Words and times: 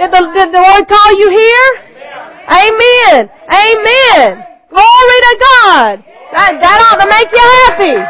Did 0.00 0.12
the, 0.12 0.32
did 0.32 0.48
the 0.48 0.64
Lord 0.64 0.88
call 0.88 1.12
you 1.12 1.28
here? 1.28 1.68
Amen. 2.48 3.28
Amen. 3.52 4.28
Glory 4.72 5.18
to 5.28 5.34
God. 5.60 6.00
That, 6.32 6.56
that 6.56 6.78
ought 6.88 7.04
to 7.04 7.08
make 7.12 7.28
you 7.28 7.46
happy. 7.68 8.00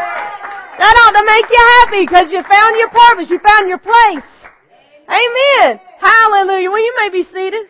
That 0.79 0.95
ought 1.03 1.19
to 1.19 1.27
make 1.27 1.51
you 1.51 1.63
happy 1.83 2.07
because 2.07 2.31
you 2.31 2.47
found 2.47 2.79
your 2.79 2.91
purpose. 2.95 3.27
You 3.29 3.41
found 3.43 3.69
your 3.69 3.83
place. 3.83 4.23
Amen. 5.11 5.81
Hallelujah. 5.99 6.71
Well, 6.71 6.79
you 6.79 6.95
may 6.97 7.11
be 7.11 7.25
seated. 7.25 7.67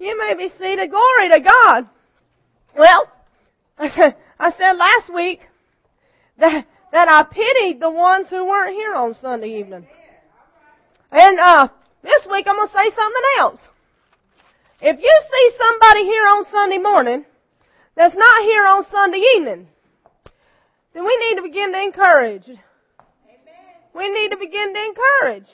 You 0.00 0.18
may 0.18 0.34
be 0.34 0.50
seated. 0.58 0.90
Glory 0.90 1.28
to 1.30 1.38
God. 1.38 1.88
Well, 2.76 3.06
I 3.78 4.52
said 4.58 4.72
last 4.72 5.14
week 5.14 5.46
that, 6.38 6.66
that 6.90 7.08
I 7.08 7.22
pitied 7.30 7.80
the 7.80 7.92
ones 7.92 8.26
who 8.28 8.44
weren't 8.44 8.74
here 8.74 8.96
on 8.96 9.14
Sunday 9.22 9.60
evening. 9.60 9.86
And, 11.12 11.38
uh, 11.38 11.68
this 12.02 12.26
week 12.30 12.46
I'm 12.48 12.56
gonna 12.56 12.70
say 12.72 12.90
something 12.94 13.28
else. 13.38 13.60
If 14.80 14.98
you 15.00 15.20
see 15.30 15.56
somebody 15.58 16.04
here 16.04 16.26
on 16.26 16.44
Sunday 16.50 16.78
morning 16.78 17.24
that's 17.96 18.14
not 18.16 18.42
here 18.42 18.66
on 18.66 18.84
Sunday 18.90 19.22
evening, 19.36 19.68
then 20.92 21.04
we 21.04 21.16
need 21.18 21.36
to 21.36 21.42
begin 21.42 21.72
to 21.72 21.80
encourage. 21.80 22.48
Amen. 22.48 23.72
We 23.94 24.10
need 24.10 24.30
to 24.30 24.36
begin 24.36 24.74
to 24.74 24.80
encourage 24.84 25.48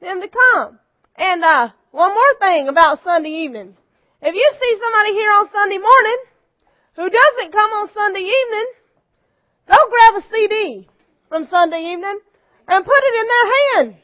them 0.00 0.20
to 0.20 0.28
come. 0.28 0.78
And 1.16 1.44
uh, 1.44 1.68
one 1.90 2.14
more 2.14 2.34
thing 2.40 2.68
about 2.68 3.02
Sunday 3.04 3.44
evening. 3.44 3.76
If 4.20 4.34
you 4.34 4.50
see 4.60 4.80
somebody 4.82 5.12
here 5.12 5.30
on 5.30 5.50
Sunday 5.52 5.78
morning 5.78 6.18
who 6.96 7.10
doesn't 7.10 7.52
come 7.52 7.70
on 7.70 7.90
Sunday 7.92 8.24
evening, 8.24 8.66
go 9.68 9.76
grab 9.90 10.22
a 10.22 10.26
CD 10.32 10.88
from 11.28 11.46
Sunday 11.46 11.92
evening 11.92 12.18
and 12.66 12.84
put 12.84 12.96
it 12.96 13.14
in 13.20 13.26
their 13.28 13.46
hand 13.52 13.96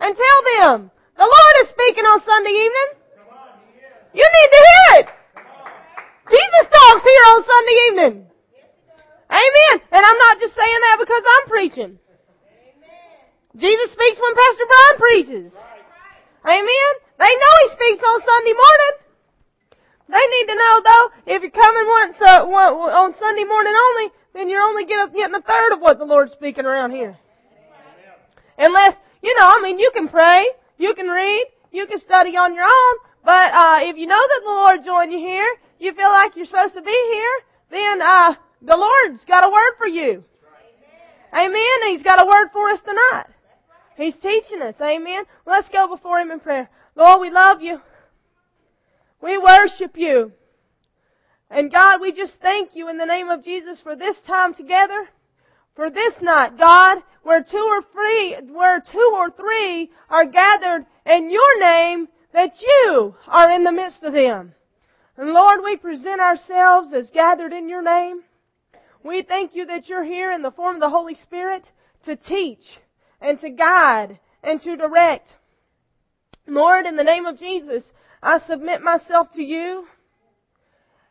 and 0.00 0.16
tell 0.16 0.68
them, 0.68 0.90
the 1.16 1.26
Lord 1.26 1.54
is 1.64 1.68
speaking 1.72 2.04
on 2.04 2.22
Sunday 2.24 2.54
evening. 2.54 2.90
You 4.14 4.24
need 4.24 4.50
to 4.52 4.60
hear 4.64 4.88
it. 5.00 5.08
Jesus 6.30 6.64
talks 6.72 7.02
here 7.04 7.24
on 7.32 7.40
Sunday 7.44 7.76
evening. 7.88 8.14
Amen. 9.30 9.74
And 9.92 10.02
I'm 10.06 10.18
not 10.18 10.40
just 10.40 10.54
saying 10.54 10.80
that 10.88 10.96
because 11.00 11.22
I'm 11.22 11.46
preaching. 11.48 11.98
Jesus 13.56 13.88
speaks 13.92 14.18
when 14.20 14.34
Pastor 14.36 14.66
Brian 14.68 14.96
preaches. 14.98 15.52
Amen. 16.44 16.92
They 17.18 17.32
know 17.32 17.52
he 17.64 17.68
speaks 17.72 18.02
on 18.04 18.20
Sunday 18.20 18.54
morning. 18.54 18.94
They 20.08 20.24
need 20.30 20.46
to 20.46 20.54
know 20.54 20.74
though, 20.84 21.06
if 21.34 21.42
you're 21.42 21.50
coming 21.50 21.86
once 21.86 22.16
uh, 22.20 22.46
on 22.46 23.14
Sunday 23.18 23.44
morning 23.44 23.72
only, 23.74 24.12
then 24.34 24.48
you're 24.48 24.62
only 24.62 24.84
getting 24.84 25.34
a 25.34 25.42
third 25.42 25.72
of 25.72 25.80
what 25.80 25.98
the 25.98 26.04
Lord's 26.04 26.32
speaking 26.32 26.66
around 26.66 26.92
here. 26.92 27.16
Unless, 28.58 28.96
you 29.22 29.34
know, 29.38 29.46
I 29.48 29.60
mean, 29.62 29.78
you 29.78 29.90
can 29.92 30.08
pray, 30.08 30.46
you 30.78 30.94
can 30.94 31.06
read, 31.08 31.46
you 31.72 31.86
can 31.86 31.98
study 31.98 32.36
on 32.36 32.54
your 32.54 32.64
own, 32.64 32.94
but 33.24 33.52
uh, 33.52 33.78
if 33.82 33.96
you 33.96 34.06
know 34.06 34.14
that 34.14 34.40
the 34.44 34.50
Lord 34.50 34.84
joined 34.84 35.12
you 35.12 35.18
here, 35.18 35.48
you 35.78 35.92
feel 35.94 36.10
like 36.10 36.36
you're 36.36 36.46
supposed 36.46 36.74
to 36.74 36.82
be 36.82 37.10
here, 37.12 37.32
then 37.70 38.00
uh, 38.00 38.34
the 38.62 38.76
Lord's 38.76 39.24
got 39.24 39.44
a 39.44 39.50
word 39.50 39.74
for 39.78 39.86
you. 39.86 40.24
Amen. 41.32 41.50
Amen. 41.50 41.90
He's 41.90 42.02
got 42.02 42.22
a 42.22 42.26
word 42.26 42.48
for 42.52 42.70
us 42.70 42.80
tonight. 42.80 43.26
He's 43.96 44.16
teaching 44.16 44.62
us. 44.62 44.74
Amen. 44.80 45.24
Let's 45.46 45.68
go 45.70 45.88
before 45.88 46.20
Him 46.20 46.30
in 46.30 46.40
prayer. 46.40 46.68
Lord, 46.94 47.20
we 47.20 47.30
love 47.30 47.62
you. 47.62 47.80
We 49.22 49.38
worship 49.38 49.96
you. 49.96 50.32
And 51.50 51.70
God, 51.70 52.00
we 52.00 52.12
just 52.12 52.34
thank 52.40 52.70
you 52.74 52.88
in 52.88 52.98
the 52.98 53.06
name 53.06 53.28
of 53.28 53.44
Jesus 53.44 53.80
for 53.80 53.96
this 53.96 54.16
time 54.26 54.54
together, 54.54 55.08
for 55.76 55.90
this 55.90 56.14
night, 56.22 56.58
God, 56.58 56.98
where 57.22 57.44
two 57.44 57.58
or 57.58 57.82
three, 57.92 58.36
where 58.52 58.80
two 58.80 59.12
or 59.14 59.30
three 59.30 59.90
are 60.08 60.24
gathered 60.24 60.86
in 61.04 61.30
your 61.30 61.60
name, 61.60 62.08
that 62.32 62.52
you 62.60 63.14
are 63.28 63.50
in 63.50 63.62
the 63.62 63.72
midst 63.72 64.02
of 64.02 64.14
them. 64.14 64.54
And 65.16 65.30
Lord, 65.30 65.60
we 65.62 65.76
present 65.76 66.20
ourselves 66.20 66.92
as 66.94 67.10
gathered 67.10 67.52
in 67.52 67.68
your 67.68 67.82
name. 67.82 68.22
We 69.04 69.22
thank 69.22 69.54
you 69.54 69.66
that 69.66 69.88
you're 69.88 70.04
here 70.04 70.32
in 70.32 70.42
the 70.42 70.50
form 70.50 70.76
of 70.76 70.80
the 70.80 70.90
Holy 70.90 71.14
Spirit 71.14 71.64
to 72.06 72.16
teach 72.16 72.64
and 73.20 73.40
to 73.40 73.50
guide 73.50 74.18
and 74.42 74.60
to 74.62 74.76
direct. 74.76 75.28
Lord, 76.46 76.86
in 76.86 76.96
the 76.96 77.04
name 77.04 77.26
of 77.26 77.38
Jesus, 77.38 77.84
I 78.22 78.40
submit 78.46 78.82
myself 78.82 79.28
to 79.34 79.42
you 79.42 79.86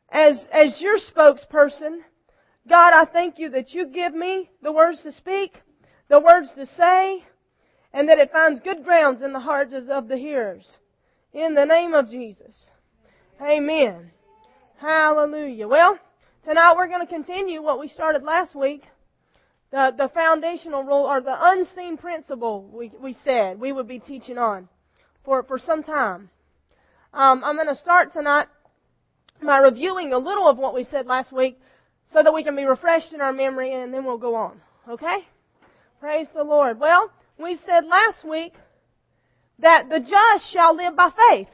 as, 0.10 0.38
as 0.52 0.80
your 0.82 0.98
spokesperson. 0.98 2.00
God, 2.68 2.94
I 2.94 3.06
thank 3.06 3.38
you 3.38 3.50
that 3.50 3.74
you 3.74 3.86
give 3.88 4.14
me 4.14 4.50
the 4.64 4.72
words 4.72 5.02
to 5.04 5.12
speak, 5.12 5.54
the 6.10 6.20
words 6.20 6.50
to 6.56 6.66
say, 6.78 7.24
and 7.94 8.10
that 8.10 8.18
it 8.18 8.32
finds 8.32 8.60
good 8.60 8.84
grounds 8.84 9.22
in 9.22 9.34
the 9.34 9.40
hearts 9.40 9.74
of 9.90 10.08
the 10.08 10.18
hearers. 10.18 10.68
In 11.34 11.54
the 11.54 11.66
name 11.66 11.94
of 11.94 12.10
Jesus. 12.10 12.56
Amen. 13.42 14.12
Hallelujah. 14.78 15.68
Well, 15.68 16.00
tonight 16.44 16.74
we're 16.76 16.88
going 16.88 17.06
to 17.06 17.14
continue 17.14 17.62
what 17.62 17.80
we 17.80 17.88
started 17.88 18.24
last 18.24 18.56
week. 18.56 18.84
The, 19.72 19.94
the 19.98 20.10
foundational 20.14 20.84
rule, 20.84 21.06
or 21.06 21.22
the 21.22 21.36
unseen 21.38 21.98
principle, 21.98 22.70
we, 22.72 22.92
we 23.02 23.16
said 23.24 23.60
we 23.60 23.74
would 23.74 23.88
be 23.88 24.00
teaching 24.00 24.38
on 24.38 24.70
for, 25.24 25.44
for 25.44 25.60
some 25.60 25.84
time. 25.84 26.30
Um, 27.14 27.44
I'm 27.44 27.56
going 27.56 27.68
to 27.68 27.76
start 27.76 28.14
tonight 28.14 28.48
by 29.44 29.58
reviewing 29.58 30.14
a 30.14 30.18
little 30.18 30.48
of 30.48 30.58
what 30.58 30.74
we 30.74 30.86
said 30.86 31.06
last 31.06 31.32
week 31.32 31.60
so 32.12 32.24
that 32.24 32.34
we 32.34 32.44
can 32.44 32.56
be 32.56 32.66
refreshed 32.66 33.14
in 33.14 33.22
our 33.22 33.34
memory 33.34 33.74
and 33.74 33.94
then 33.94 34.06
we'll 34.06 34.18
go 34.18 34.36
on. 34.36 34.62
Okay? 34.88 35.28
Praise 36.00 36.28
the 36.34 36.44
Lord. 36.44 36.80
Well, 36.80 37.12
we 37.38 37.58
said 37.66 37.86
last 37.86 38.24
week 38.24 38.54
that 39.60 39.90
the 39.90 40.00
just 40.00 40.52
shall 40.52 40.76
live 40.76 40.96
by 40.96 41.10
faith. 41.30 41.48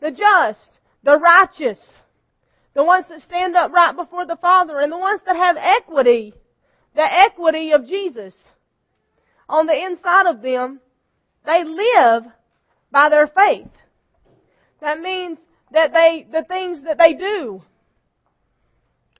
The 0.00 0.10
just, 0.10 0.78
the 1.02 1.18
righteous, 1.18 1.78
the 2.74 2.84
ones 2.84 3.06
that 3.08 3.20
stand 3.22 3.56
up 3.56 3.72
right 3.72 3.94
before 3.94 4.26
the 4.26 4.36
Father, 4.36 4.80
and 4.80 4.90
the 4.90 4.98
ones 4.98 5.20
that 5.26 5.36
have 5.36 5.56
equity, 5.56 6.34
the 6.94 7.02
equity 7.02 7.72
of 7.72 7.86
Jesus 7.86 8.34
on 9.48 9.66
the 9.66 9.84
inside 9.84 10.26
of 10.26 10.42
them, 10.42 10.80
they 11.44 11.64
live 11.64 12.24
by 12.90 13.08
their 13.08 13.26
faith. 13.26 13.68
That 14.80 15.00
means 15.00 15.38
that 15.72 15.92
they, 15.92 16.26
the 16.30 16.44
things 16.44 16.82
that 16.84 16.98
they 16.98 17.14
do, 17.14 17.62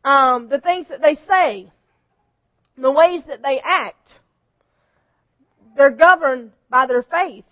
um, 0.05 0.49
the 0.49 0.61
things 0.61 0.87
that 0.89 1.01
they 1.01 1.17
say, 1.27 1.71
the 2.77 2.91
ways 2.91 3.23
that 3.29 3.43
they 3.43 3.61
act, 3.65 4.09
they're 5.77 5.91
governed 5.91 6.53
by 6.71 6.87
their 6.87 7.03
faith 7.03 7.45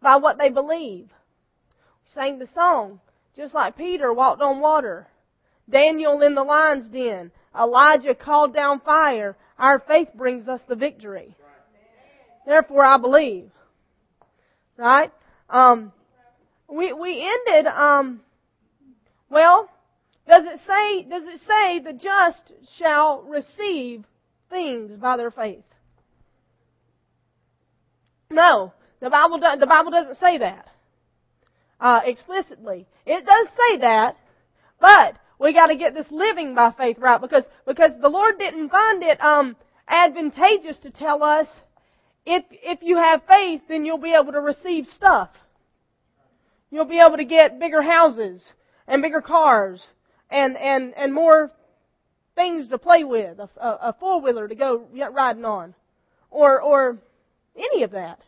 by 0.00 0.16
what 0.16 0.38
they 0.38 0.48
believe. 0.48 1.06
We 1.06 2.12
sang 2.14 2.38
the 2.38 2.48
song, 2.54 3.00
just 3.36 3.54
like 3.54 3.76
Peter 3.76 4.12
walked 4.12 4.42
on 4.42 4.60
water. 4.60 5.06
Daniel 5.70 6.20
in 6.22 6.34
the 6.34 6.42
lion's 6.42 6.90
den. 6.90 7.30
Elijah 7.58 8.14
called 8.14 8.52
down 8.52 8.80
fire. 8.80 9.36
Our 9.58 9.78
faith 9.80 10.08
brings 10.14 10.48
us 10.48 10.60
the 10.68 10.74
victory. 10.74 11.36
Therefore 12.46 12.84
I 12.84 12.98
believe. 12.98 13.50
Right? 14.76 15.12
Um, 15.48 15.92
we, 16.68 16.92
we 16.92 17.22
ended, 17.22 17.66
um, 17.72 18.20
well, 19.30 19.68
does 20.28 20.44
it 20.44 20.60
say, 20.66 21.02
does 21.08 21.22
it 21.24 21.40
say 21.46 21.80
the 21.80 21.92
just 21.92 22.52
shall 22.78 23.22
receive 23.22 24.04
things 24.50 24.98
by 25.00 25.16
their 25.16 25.30
faith? 25.30 25.64
No. 28.30 28.72
The 29.00 29.10
Bible, 29.10 29.38
do, 29.38 29.46
the 29.58 29.66
Bible 29.66 29.90
doesn't 29.90 30.18
say 30.18 30.38
that 30.38 30.68
uh, 31.82 32.00
explicitly. 32.04 32.86
It 33.04 33.26
does 33.26 33.48
say 33.48 33.78
that, 33.78 34.16
but 34.80 35.16
we 35.38 35.52
got 35.52 35.66
to 35.66 35.76
get 35.76 35.92
this 35.92 36.06
living 36.10 36.54
by 36.54 36.72
faith 36.78 36.96
right 36.98 37.20
because 37.20 37.44
because 37.66 37.90
the 38.00 38.08
Lord 38.08 38.38
didn't 38.38 38.70
find 38.70 39.02
it 39.02 39.20
um, 39.20 39.56
advantageous 39.88 40.78
to 40.78 40.90
tell 40.90 41.24
us 41.24 41.48
if 42.24 42.44
if 42.50 42.78
you 42.82 42.96
have 42.96 43.22
faith, 43.28 43.62
then 43.68 43.84
you'll 43.84 43.98
be 43.98 44.14
able 44.14 44.32
to 44.32 44.40
receive 44.40 44.86
stuff. 44.86 45.30
You'll 46.70 46.84
be 46.84 47.00
able 47.00 47.16
to 47.16 47.24
get 47.24 47.58
bigger 47.58 47.82
houses 47.82 48.40
and 48.86 49.02
bigger 49.02 49.20
cars 49.20 49.84
and 50.32 50.56
and 50.56 50.94
and 50.96 51.12
more 51.12 51.50
things 52.34 52.68
to 52.68 52.78
play 52.78 53.04
with, 53.04 53.38
a, 53.38 53.48
a, 53.60 53.94
four 54.00 54.20
wheeler 54.22 54.48
to 54.48 54.54
go 54.54 54.86
riding 55.12 55.44
on, 55.44 55.74
or 56.30 56.60
or 56.62 56.98
any 57.56 57.82
of 57.82 57.92
that. 57.92 58.20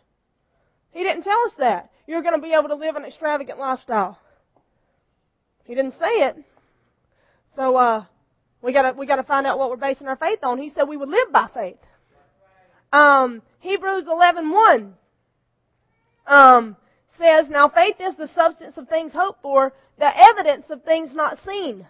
He 0.93 1.03
didn't 1.03 1.25
tell 1.25 1.41
us 1.47 1.53
that. 1.59 1.91
You're 2.07 2.23
going 2.23 2.35
to 2.35 2.41
be 2.41 2.53
able 2.53 2.69
to 2.69 2.75
live 2.75 2.97
an 2.97 3.05
extravagant 3.05 3.59
lifestyle. 3.59 4.19
He 5.65 5.75
didn't 5.75 5.99
say 5.99 6.07
it. 6.07 6.37
So, 7.57 7.77
uh, 7.77 8.05
we 8.63 8.73
gotta, 8.73 8.95
we 8.97 9.07
gotta 9.07 9.23
find 9.23 9.47
out 9.47 9.59
what 9.59 9.71
we're 9.71 9.77
basing 9.77 10.07
our 10.07 10.17
faith 10.17 10.41
on. 10.43 10.59
He 10.59 10.71
said 10.71 10.85
we 10.85 10.97
would 10.97 11.09
live 11.09 11.33
by 11.33 11.49
faith. 11.53 11.79
Um, 12.93 13.43
Hebrews 13.61 14.07
11.1, 14.07 14.93
um, 16.27 16.77
says, 17.19 17.47
Now 17.49 17.69
faith 17.69 17.97
is 17.99 18.17
the 18.17 18.29
substance 18.35 18.77
of 18.77 18.89
things 18.89 19.13
hoped 19.13 19.43
for, 19.43 19.73
the 19.99 20.11
evidence 20.17 20.67
of 20.71 20.83
things 20.85 21.15
not 21.15 21.39
seen. 21.47 21.87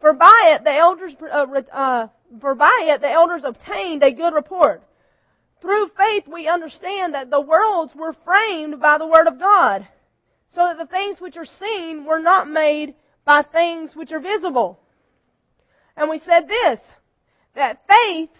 For 0.00 0.12
by 0.12 0.56
it 0.56 0.64
the 0.64 0.74
elders, 0.74 1.12
uh, 1.20 1.46
uh, 1.72 2.08
for 2.40 2.54
by 2.54 2.82
it 2.84 3.00
the 3.00 3.10
elders 3.10 3.42
obtained 3.44 4.02
a 4.02 4.12
good 4.12 4.34
report. 4.34 4.82
through 5.60 5.88
faith 5.96 6.24
we 6.28 6.46
understand 6.46 7.14
that 7.14 7.30
the 7.30 7.40
worlds 7.40 7.92
were 7.94 8.14
framed 8.24 8.80
by 8.80 8.98
the 8.98 9.06
Word 9.06 9.26
of 9.26 9.38
God. 9.38 9.86
So 10.54 10.60
that 10.62 10.78
the 10.78 10.86
things 10.86 11.20
which 11.20 11.36
are 11.36 11.44
seen 11.44 12.04
were 12.04 12.20
not 12.20 12.48
made 12.48 12.94
by 13.24 13.42
things 13.42 13.90
which 13.94 14.12
are 14.12 14.20
visible. 14.20 14.78
And 15.96 16.08
we 16.08 16.20
said 16.20 16.48
this, 16.48 16.80
that 17.54 17.82
faith 17.86 18.30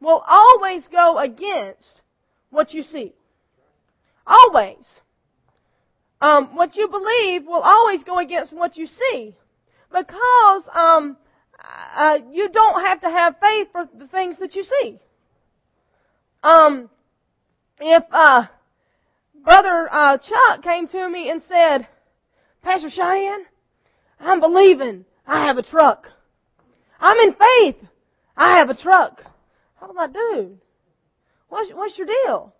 will 0.00 0.22
always 0.26 0.86
go 0.88 1.18
against 1.18 2.00
what 2.50 2.72
you 2.72 2.82
see. 2.82 3.14
Always. 4.26 4.84
Um, 6.20 6.54
what 6.54 6.76
you 6.76 6.86
believe 6.88 7.46
will 7.46 7.62
always 7.62 8.04
go 8.04 8.18
against 8.18 8.52
what 8.52 8.76
you 8.76 8.86
see. 8.86 9.34
Because 9.90 10.62
um, 10.72 11.16
uh, 11.96 12.18
you 12.30 12.48
don't 12.48 12.84
have 12.84 13.00
to 13.00 13.10
have 13.10 13.36
faith 13.40 13.68
for 13.72 13.88
the 13.98 14.06
things 14.06 14.36
that 14.38 14.54
you 14.54 14.64
see. 14.64 14.98
Um, 16.42 16.88
if 17.80 18.04
uh, 18.10 18.46
Brother 19.44 19.88
uh, 19.90 20.18
Chuck 20.18 20.62
came 20.62 20.86
to 20.88 21.08
me 21.08 21.30
and 21.30 21.42
said, 21.48 21.86
Pastor 22.62 22.90
Cheyenne, 22.90 23.44
I'm 24.18 24.40
believing 24.40 25.04
I 25.26 25.46
have 25.46 25.58
a 25.58 25.62
truck. 25.62 26.06
I'm 27.00 27.16
in 27.18 27.32
faith. 27.34 27.88
I 28.36 28.58
have 28.58 28.70
a 28.70 28.76
truck. 28.76 29.22
I'm 29.80 29.94
like, 29.96 30.12
dude, 30.12 30.58
what's, 31.48 31.70
what's 31.72 31.96
your 31.96 32.06
deal? 32.06 32.54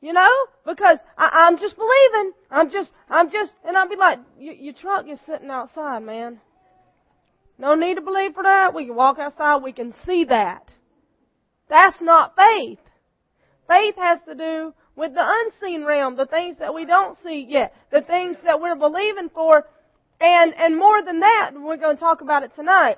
You 0.00 0.12
know? 0.12 0.30
Because 0.66 0.98
I, 1.16 1.46
I'm 1.46 1.58
just 1.58 1.76
believing. 1.76 2.32
I'm 2.50 2.70
just, 2.70 2.90
I'm 3.08 3.30
just, 3.30 3.52
and 3.64 3.76
I'll 3.76 3.88
be 3.88 3.96
like, 3.96 4.18
your 4.38 4.74
truck 4.74 5.06
is 5.08 5.20
sitting 5.26 5.50
outside, 5.50 6.02
man. 6.02 6.40
No 7.60 7.74
need 7.74 7.96
to 7.96 8.00
believe 8.00 8.32
for 8.32 8.42
that. 8.42 8.74
We 8.74 8.86
can 8.86 8.96
walk 8.96 9.18
outside. 9.18 9.62
We 9.62 9.72
can 9.72 9.92
see 10.06 10.24
that. 10.24 10.70
That's 11.68 12.00
not 12.00 12.34
faith. 12.34 12.78
Faith 13.68 13.94
has 13.96 14.18
to 14.26 14.34
do 14.34 14.74
with 14.96 15.12
the 15.12 15.22
unseen 15.22 15.84
realm, 15.84 16.16
the 16.16 16.26
things 16.26 16.56
that 16.58 16.72
we 16.72 16.86
don't 16.86 17.16
see 17.22 17.46
yet, 17.48 17.74
the 17.92 18.00
things 18.00 18.38
that 18.44 18.60
we're 18.60 18.76
believing 18.76 19.28
for, 19.28 19.66
and 20.20 20.54
and 20.54 20.76
more 20.76 21.02
than 21.02 21.20
that, 21.20 21.52
we're 21.54 21.76
going 21.76 21.96
to 21.96 22.00
talk 22.00 22.22
about 22.22 22.42
it 22.42 22.52
tonight. 22.56 22.96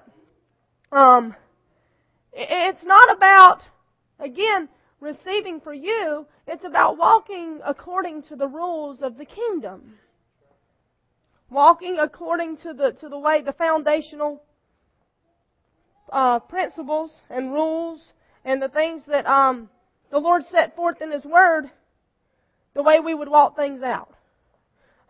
Um, 0.92 1.34
it's 2.32 2.84
not 2.84 3.14
about 3.16 3.62
again 4.20 4.68
receiving 5.00 5.60
for 5.60 5.74
you. 5.74 6.24
It's 6.46 6.64
about 6.64 6.98
walking 6.98 7.60
according 7.64 8.22
to 8.24 8.36
the 8.36 8.48
rules 8.48 9.02
of 9.02 9.18
the 9.18 9.24
kingdom. 9.24 9.94
Walking 11.50 11.98
according 11.98 12.58
to 12.58 12.72
the 12.72 12.92
to 13.00 13.08
the 13.08 13.18
way 13.18 13.42
the 13.42 13.52
foundational 13.52 14.42
uh, 16.12 16.38
principles 16.38 17.10
and 17.30 17.52
rules 17.52 18.00
and 18.44 18.62
the 18.62 18.68
things 18.68 19.02
that 19.08 19.26
um, 19.26 19.68
the 20.10 20.18
Lord 20.18 20.42
set 20.50 20.76
forth 20.76 21.00
in 21.00 21.10
His 21.10 21.24
Word 21.24 21.70
the 22.74 22.82
way 22.82 23.00
we 23.00 23.14
would 23.14 23.28
walk 23.28 23.56
things 23.56 23.82
out. 23.82 24.12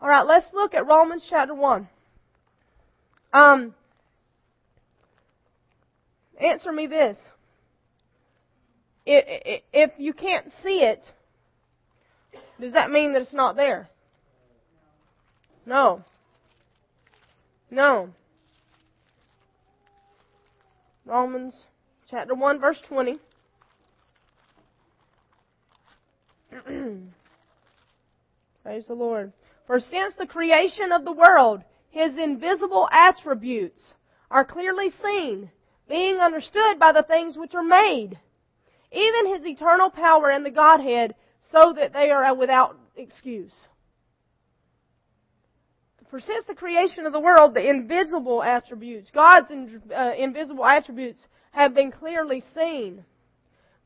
Alright, 0.00 0.26
let's 0.26 0.46
look 0.52 0.75
at 0.75 0.87
Romans 0.87 1.26
chapter 1.28 1.54
1. 1.54 1.88
Um, 3.32 3.75
answer 6.40 6.72
me 6.72 6.87
this. 6.87 7.16
If 9.04 9.93
you 9.99 10.12
can't 10.12 10.46
see 10.62 10.81
it, 10.81 11.02
does 12.60 12.72
that 12.75 12.90
mean 12.90 13.12
that 13.14 13.22
it's 13.22 13.32
not 13.32 13.56
there? 13.56 13.88
No. 15.66 16.04
No. 17.70 18.10
Romans 21.04 21.54
chapter 22.08 22.34
1 22.34 22.60
verse 22.60 22.81
20. 22.88 23.19
Praise 28.62 28.87
the 28.87 28.94
Lord. 28.94 29.32
For 29.66 29.81
since 29.81 30.14
the 30.19 30.26
creation 30.26 30.93
of 30.93 31.04
the 31.04 31.12
world, 31.12 31.62
His 31.90 32.12
invisible 32.16 32.88
attributes 32.93 33.81
are 34.31 34.44
clearly 34.44 34.93
seen, 35.02 35.50
being 35.88 36.19
understood 36.19 36.78
by 36.78 36.93
the 36.93 37.02
things 37.02 37.37
which 37.37 37.54
are 37.54 37.64
made, 37.64 38.19
even 38.93 39.34
His 39.34 39.44
eternal 39.44 39.90
power 39.90 40.31
and 40.31 40.46
the 40.46 40.50
Godhead, 40.50 41.14
so 41.50 41.72
that 41.76 41.93
they 41.93 42.10
are 42.10 42.34
without 42.34 42.78
excuse. 42.96 43.52
For 46.12 46.20
since 46.20 46.44
the 46.44 46.55
creation 46.55 47.06
of 47.06 47.14
the 47.14 47.20
world, 47.20 47.55
the 47.55 47.67
invisible 47.67 48.43
attributes, 48.43 49.11
God's 49.14 49.50
uh, 49.50 50.12
invisible 50.19 50.67
attributes, 50.67 51.19
have 51.53 51.75
been 51.75 51.91
clearly 51.91 52.44
seen, 52.55 53.03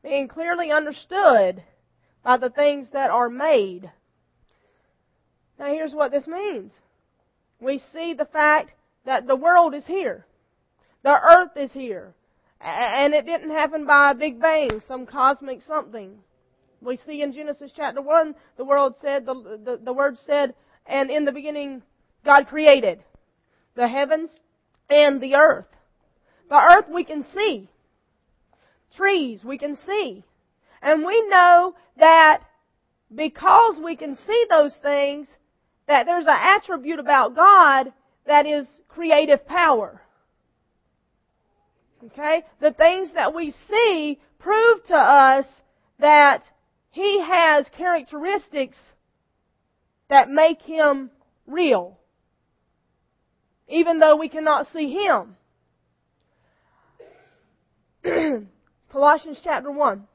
being 0.03 0.27
clearly 0.27 0.69
understood 0.69 1.63
by 2.25 2.35
the 2.35 2.49
things 2.49 2.89
that 2.91 3.09
are 3.11 3.29
made. 3.29 3.89
Now 5.57 5.67
here's 5.67 5.93
what 5.93 6.11
this 6.11 6.27
means. 6.27 6.73
We 7.61 7.81
see 7.93 8.13
the 8.13 8.25
fact 8.25 8.71
that 9.05 9.25
the 9.25 9.37
world 9.37 9.73
is 9.73 9.85
here. 9.85 10.25
The 11.03 11.17
earth 11.17 11.55
is 11.55 11.71
here. 11.71 12.13
And 12.59 13.13
it 13.13 13.25
didn't 13.25 13.51
happen 13.51 13.85
by 13.85 14.11
a 14.11 14.15
big 14.15 14.41
bang, 14.41 14.81
some 14.85 15.05
cosmic 15.05 15.61
something. 15.61 16.17
We 16.81 16.97
see 16.97 17.21
in 17.21 17.31
Genesis 17.31 17.71
chapter 17.73 18.01
1, 18.01 18.35
the 18.57 18.65
world 18.65 18.95
said, 19.01 19.25
the, 19.25 19.33
the, 19.63 19.79
the 19.81 19.93
word 19.93 20.17
said, 20.25 20.55
and 20.85 21.09
in 21.09 21.23
the 21.23 21.31
beginning 21.31 21.83
God 22.25 22.47
created 22.47 23.03
the 23.75 23.87
heavens 23.87 24.29
and 24.89 25.21
the 25.21 25.35
earth. 25.35 25.67
The 26.49 26.55
earth 26.55 26.85
we 26.93 27.03
can 27.03 27.23
see. 27.33 27.69
Trees 28.95 29.43
we 29.43 29.57
can 29.57 29.77
see. 29.85 30.23
And 30.81 31.05
we 31.05 31.27
know 31.29 31.75
that 31.97 32.41
because 33.13 33.79
we 33.83 33.95
can 33.95 34.15
see 34.15 34.45
those 34.49 34.73
things, 34.81 35.27
that 35.87 36.05
there's 36.05 36.27
an 36.27 36.37
attribute 36.37 36.99
about 36.99 37.35
God 37.35 37.93
that 38.25 38.45
is 38.45 38.67
creative 38.87 39.45
power. 39.45 40.01
Okay? 42.05 42.43
The 42.59 42.73
things 42.73 43.13
that 43.13 43.33
we 43.33 43.53
see 43.69 44.19
prove 44.39 44.83
to 44.87 44.95
us 44.95 45.45
that 45.99 46.43
He 46.91 47.21
has 47.21 47.67
characteristics 47.75 48.77
that 50.09 50.29
make 50.29 50.61
Him 50.61 51.09
real. 51.45 51.97
Even 53.67 53.99
though 53.99 54.15
we 54.15 54.29
cannot 54.29 54.67
see 54.71 54.93
Him. 54.93 55.35
Colossians 58.91 59.39
chapter 59.43 59.71
1. 59.71 60.07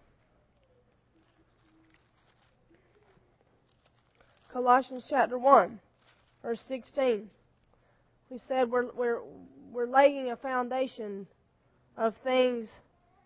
Colossians 4.53 5.07
chapter 5.09 5.39
1, 5.39 5.81
verse 6.43 6.61
16. 6.69 7.31
We 8.29 8.41
said 8.47 8.71
we're, 8.71 8.93
we're, 8.93 9.21
we're 9.73 9.87
laying 9.87 10.31
a 10.31 10.37
foundation 10.37 11.27
of 11.97 12.15
things 12.23 12.69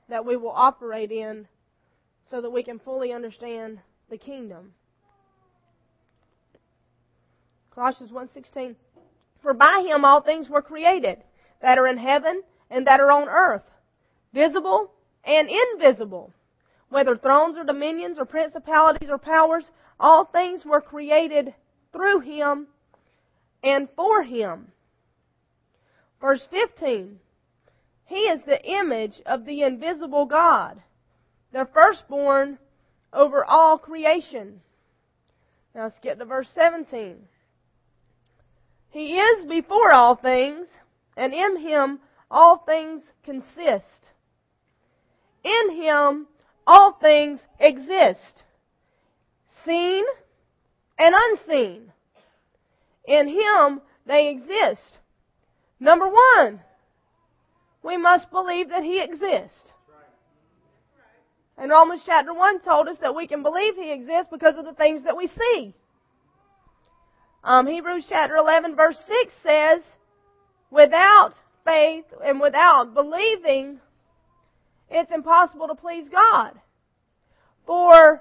that 0.08 0.24
we 0.24 0.36
will 0.36 0.52
operate 0.54 1.10
in 1.10 1.48
so 2.30 2.40
that 2.40 2.50
we 2.50 2.62
can 2.62 2.78
fully 2.78 3.12
understand 3.12 3.80
the 4.08 4.18
kingdom. 4.18 4.72
Colossians 7.74 8.10
1:16 8.10 8.76
For 9.42 9.54
by 9.54 9.84
him 9.86 10.04
all 10.04 10.20
things 10.20 10.48
were 10.48 10.62
created 10.62 11.22
that 11.60 11.78
are 11.78 11.86
in 11.86 11.98
heaven 11.98 12.42
and 12.70 12.86
that 12.86 13.00
are 13.00 13.12
on 13.12 13.28
earth 13.28 13.62
visible 14.32 14.90
and 15.24 15.48
invisible 15.48 16.32
whether 16.88 17.16
thrones 17.16 17.56
or 17.56 17.64
dominions 17.64 18.18
or 18.18 18.24
principalities 18.24 19.10
or 19.10 19.18
powers 19.18 19.64
all 19.98 20.24
things 20.24 20.64
were 20.64 20.80
created 20.80 21.54
through 21.92 22.20
him 22.20 22.66
and 23.62 23.88
for 23.96 24.22
him. 24.22 24.68
Verse 26.20 26.46
15. 26.50 27.18
He 28.04 28.14
is 28.14 28.40
the 28.46 28.62
image 28.64 29.20
of 29.26 29.44
the 29.44 29.62
invisible 29.62 30.26
God, 30.26 30.80
the 31.52 31.66
firstborn 31.74 32.58
over 33.12 33.44
all 33.44 33.78
creation. 33.78 34.60
Now 35.74 35.90
get 36.02 36.18
to 36.18 36.24
verse 36.24 36.48
17. 36.54 37.16
He 38.96 39.18
is 39.18 39.44
before 39.44 39.92
all 39.92 40.16
things, 40.16 40.66
and 41.16 41.32
in 41.32 41.58
him 41.58 42.00
all 42.30 42.58
things 42.58 43.02
consist. 43.24 43.84
In 45.44 45.76
him 45.76 46.26
all 46.66 46.92
things 47.00 47.40
exist 47.60 48.42
seen 49.66 50.04
and 50.98 51.14
unseen. 51.14 51.92
In 53.04 53.28
Him, 53.28 53.82
they 54.06 54.30
exist. 54.30 54.98
Number 55.78 56.06
one, 56.08 56.60
we 57.82 57.96
must 57.96 58.30
believe 58.30 58.70
that 58.70 58.82
He 58.82 59.02
exists. 59.02 59.58
And 61.58 61.70
Romans 61.70 62.02
chapter 62.04 62.34
1 62.34 62.60
told 62.60 62.88
us 62.88 62.98
that 63.00 63.14
we 63.14 63.26
can 63.26 63.42
believe 63.42 63.76
He 63.76 63.92
exists 63.92 64.28
because 64.30 64.56
of 64.56 64.64
the 64.64 64.74
things 64.74 65.04
that 65.04 65.16
we 65.16 65.26
see. 65.26 65.74
Um, 67.46 67.68
Hebrews 67.68 68.06
chapter 68.08 68.34
11 68.34 68.74
verse 68.74 68.98
6 69.06 69.32
says, 69.44 69.80
without 70.72 71.32
faith 71.64 72.04
and 72.24 72.40
without 72.40 72.92
believing, 72.92 73.78
it's 74.90 75.12
impossible 75.12 75.68
to 75.68 75.76
please 75.76 76.08
God. 76.08 76.60
For 77.64 78.20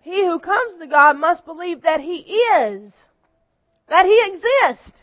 he 0.00 0.24
who 0.24 0.38
comes 0.38 0.78
to 0.80 0.86
God 0.86 1.18
must 1.18 1.44
believe 1.44 1.82
that 1.82 2.00
he 2.00 2.16
is, 2.16 2.90
that 3.90 4.06
he 4.06 4.22
exists, 4.32 4.98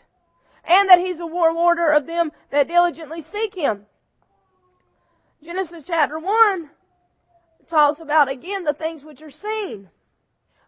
and 0.64 0.88
that 0.88 0.98
he's 0.98 1.20
a 1.20 1.24
rewarder 1.24 1.90
of 1.90 2.04
them 2.04 2.32
that 2.50 2.66
diligently 2.66 3.24
seek 3.30 3.54
him. 3.54 3.86
Genesis 5.44 5.84
chapter 5.86 6.18
1 6.18 6.68
talks 7.70 8.00
about 8.00 8.28
again 8.28 8.64
the 8.64 8.72
things 8.72 9.04
which 9.04 9.22
are 9.22 9.30
seen. 9.30 9.88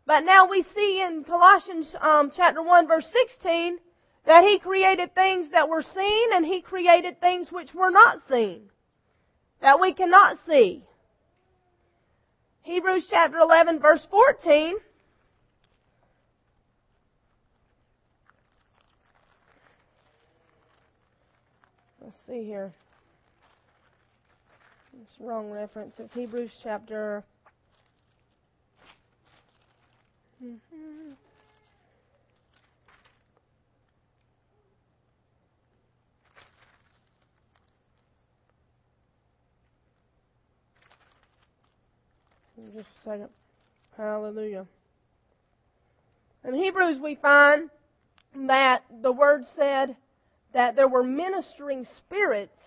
But 0.06 0.24
now 0.24 0.48
we 0.48 0.64
see 0.74 1.02
in 1.02 1.24
Colossians 1.24 1.94
um, 2.00 2.32
chapter 2.34 2.62
1 2.62 2.88
verse 2.88 3.06
16 3.12 3.78
that 4.26 4.44
he 4.44 4.58
created 4.58 5.14
things 5.14 5.48
that 5.52 5.68
were 5.68 5.82
seen 5.82 6.32
and 6.34 6.44
he 6.44 6.60
created 6.62 7.20
things 7.20 7.50
which 7.50 7.72
were 7.74 7.90
not 7.90 8.18
seen. 8.28 8.62
That 9.60 9.80
we 9.80 9.92
cannot 9.92 10.38
see. 10.48 10.84
Hebrews 12.62 13.06
chapter 13.10 13.38
11 13.38 13.80
verse 13.80 14.06
14 14.10 14.76
Let's 22.02 22.16
see 22.26 22.44
here. 22.44 22.72
It's 25.00 25.20
wrong 25.20 25.50
reference. 25.50 25.94
It's 25.98 26.12
Hebrews 26.12 26.50
chapter. 26.62 27.22
Mm-hmm. 30.42 31.12
Just 42.74 42.88
a 42.88 43.04
second. 43.04 43.28
Hallelujah. 43.96 44.66
In 46.44 46.54
Hebrews, 46.54 46.98
we 47.02 47.16
find 47.16 47.68
that 48.46 48.82
the 49.02 49.12
word 49.12 49.42
said 49.56 49.96
that 50.54 50.76
there 50.76 50.88
were 50.88 51.02
ministering 51.02 51.86
spirits 51.96 52.58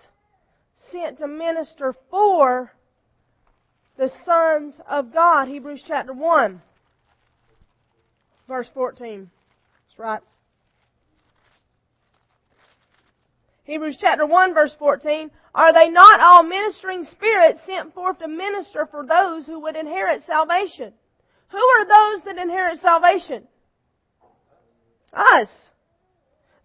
sent 0.91 1.17
to 1.19 1.27
minister 1.27 1.95
for 2.11 2.71
the 3.97 4.11
sons 4.25 4.75
of 4.87 5.11
God. 5.13 5.47
Hebrews 5.47 5.83
chapter 5.87 6.13
1, 6.13 6.61
verse 8.47 8.67
14. 8.73 9.29
That's 9.87 9.99
right. 9.99 10.21
Hebrews 13.65 13.97
chapter 13.99 14.25
1 14.25 14.53
verse 14.53 14.75
14, 14.77 15.31
are 15.55 15.73
they 15.73 15.89
not 15.89 16.19
all 16.19 16.43
ministering 16.43 17.05
spirits 17.05 17.59
sent 17.65 17.93
forth 17.93 18.19
to 18.19 18.27
minister 18.27 18.87
for 18.89 19.05
those 19.05 19.45
who 19.45 19.61
would 19.61 19.75
inherit 19.75 20.23
salvation? 20.25 20.93
Who 21.49 21.57
are 21.57 21.85
those 21.85 22.23
that 22.25 22.37
inherit 22.37 22.79
salvation? 22.81 23.47
Us. 25.13 25.47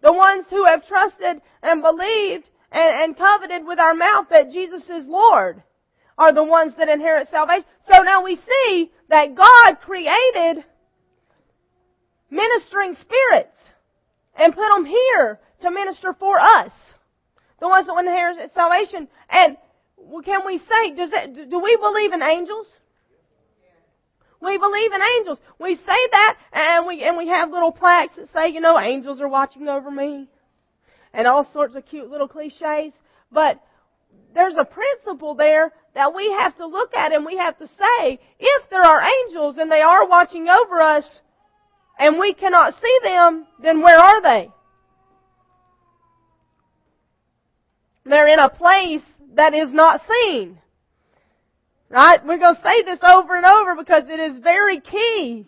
The 0.01 0.11
ones 0.11 0.47
who 0.49 0.65
have 0.65 0.87
trusted 0.87 1.41
and 1.61 1.81
believed 1.81 2.49
and, 2.71 3.03
and 3.03 3.17
coveted 3.17 3.65
with 3.65 3.79
our 3.79 3.93
mouth 3.93 4.27
that 4.31 4.51
Jesus 4.51 4.83
is 4.89 5.05
Lord 5.05 5.61
are 6.17 6.33
the 6.33 6.43
ones 6.43 6.73
that 6.77 6.89
inherit 6.89 7.29
salvation. 7.29 7.65
So 7.91 8.01
now 8.03 8.23
we 8.23 8.35
see 8.35 8.91
that 9.09 9.35
God 9.35 9.79
created 9.81 10.65
ministering 12.29 12.95
spirits 12.95 13.57
and 14.35 14.53
put 14.53 14.67
them 14.69 14.85
here 14.85 15.39
to 15.61 15.71
minister 15.71 16.13
for 16.17 16.39
us. 16.39 16.71
The 17.59 17.67
ones 17.67 17.87
that 17.87 17.97
inherit 17.97 18.53
salvation. 18.53 19.07
And 19.29 19.57
can 20.23 20.45
we 20.45 20.57
say, 20.59 20.95
does 20.95 21.11
it, 21.13 21.49
do 21.49 21.59
we 21.59 21.77
believe 21.77 22.13
in 22.13 22.21
angels? 22.21 22.67
We 24.41 24.57
believe 24.57 24.93
in 24.93 25.01
angels. 25.17 25.39
We 25.59 25.75
say 25.75 25.83
that 25.85 26.37
and 26.53 26.87
we, 26.87 27.03
and 27.03 27.17
we 27.17 27.27
have 27.27 27.51
little 27.51 27.73
plaques 27.73 28.15
that 28.15 28.31
say, 28.31 28.49
you 28.49 28.61
know, 28.61 28.79
angels 28.79 29.19
are 29.19 29.27
watching 29.27 29.67
over 29.67 29.91
me. 29.91 30.29
And 31.13 31.27
all 31.27 31.49
sorts 31.51 31.75
of 31.75 31.85
cute 31.85 32.09
little 32.09 32.27
cliches. 32.27 32.93
But 33.31 33.61
there's 34.33 34.55
a 34.57 34.63
principle 34.63 35.35
there 35.35 35.73
that 35.95 36.15
we 36.15 36.31
have 36.39 36.55
to 36.57 36.67
look 36.67 36.95
at 36.95 37.11
and 37.11 37.25
we 37.25 37.35
have 37.37 37.57
to 37.57 37.67
say, 37.67 38.19
if 38.39 38.69
there 38.69 38.83
are 38.83 39.01
angels 39.01 39.57
and 39.57 39.69
they 39.69 39.81
are 39.81 40.07
watching 40.07 40.47
over 40.47 40.81
us 40.81 41.19
and 41.99 42.17
we 42.17 42.33
cannot 42.33 42.73
see 42.81 42.99
them, 43.03 43.45
then 43.61 43.81
where 43.81 43.99
are 43.99 44.21
they? 44.21 44.49
They're 48.05 48.27
in 48.27 48.39
a 48.39 48.49
place 48.49 49.01
that 49.35 49.53
is 49.53 49.71
not 49.71 50.01
seen. 50.09 50.57
Right? 51.89 52.25
We're 52.25 52.39
going 52.39 52.55
to 52.55 52.61
say 52.61 52.83
this 52.83 52.99
over 53.03 53.35
and 53.35 53.45
over 53.45 53.75
because 53.75 54.03
it 54.07 54.19
is 54.19 54.39
very 54.41 54.79
key 54.79 55.45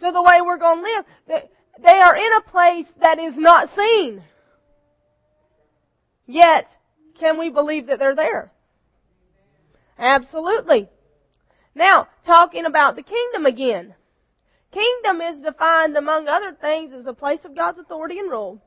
to 0.00 0.12
the 0.12 0.22
way 0.22 0.40
we're 0.44 0.58
going 0.58 0.84
to 0.84 1.32
live. 1.32 1.42
They 1.82 1.98
are 1.98 2.16
in 2.16 2.32
a 2.34 2.50
place 2.50 2.86
that 3.00 3.18
is 3.18 3.34
not 3.36 3.70
seen. 3.74 4.22
Yet, 6.26 6.66
can 7.18 7.38
we 7.38 7.50
believe 7.50 7.86
that 7.86 7.98
they're 7.98 8.14
there? 8.14 8.52
Absolutely. 9.98 10.88
Now, 11.74 12.08
talking 12.26 12.66
about 12.66 12.96
the 12.96 13.02
kingdom 13.02 13.46
again. 13.46 13.94
Kingdom 14.72 15.20
is 15.20 15.38
defined 15.38 15.96
among 15.96 16.28
other 16.28 16.56
things 16.60 16.92
as 16.92 17.04
the 17.04 17.14
place 17.14 17.40
of 17.44 17.56
God's 17.56 17.78
authority 17.78 18.18
and 18.18 18.30
rule. 18.30 18.62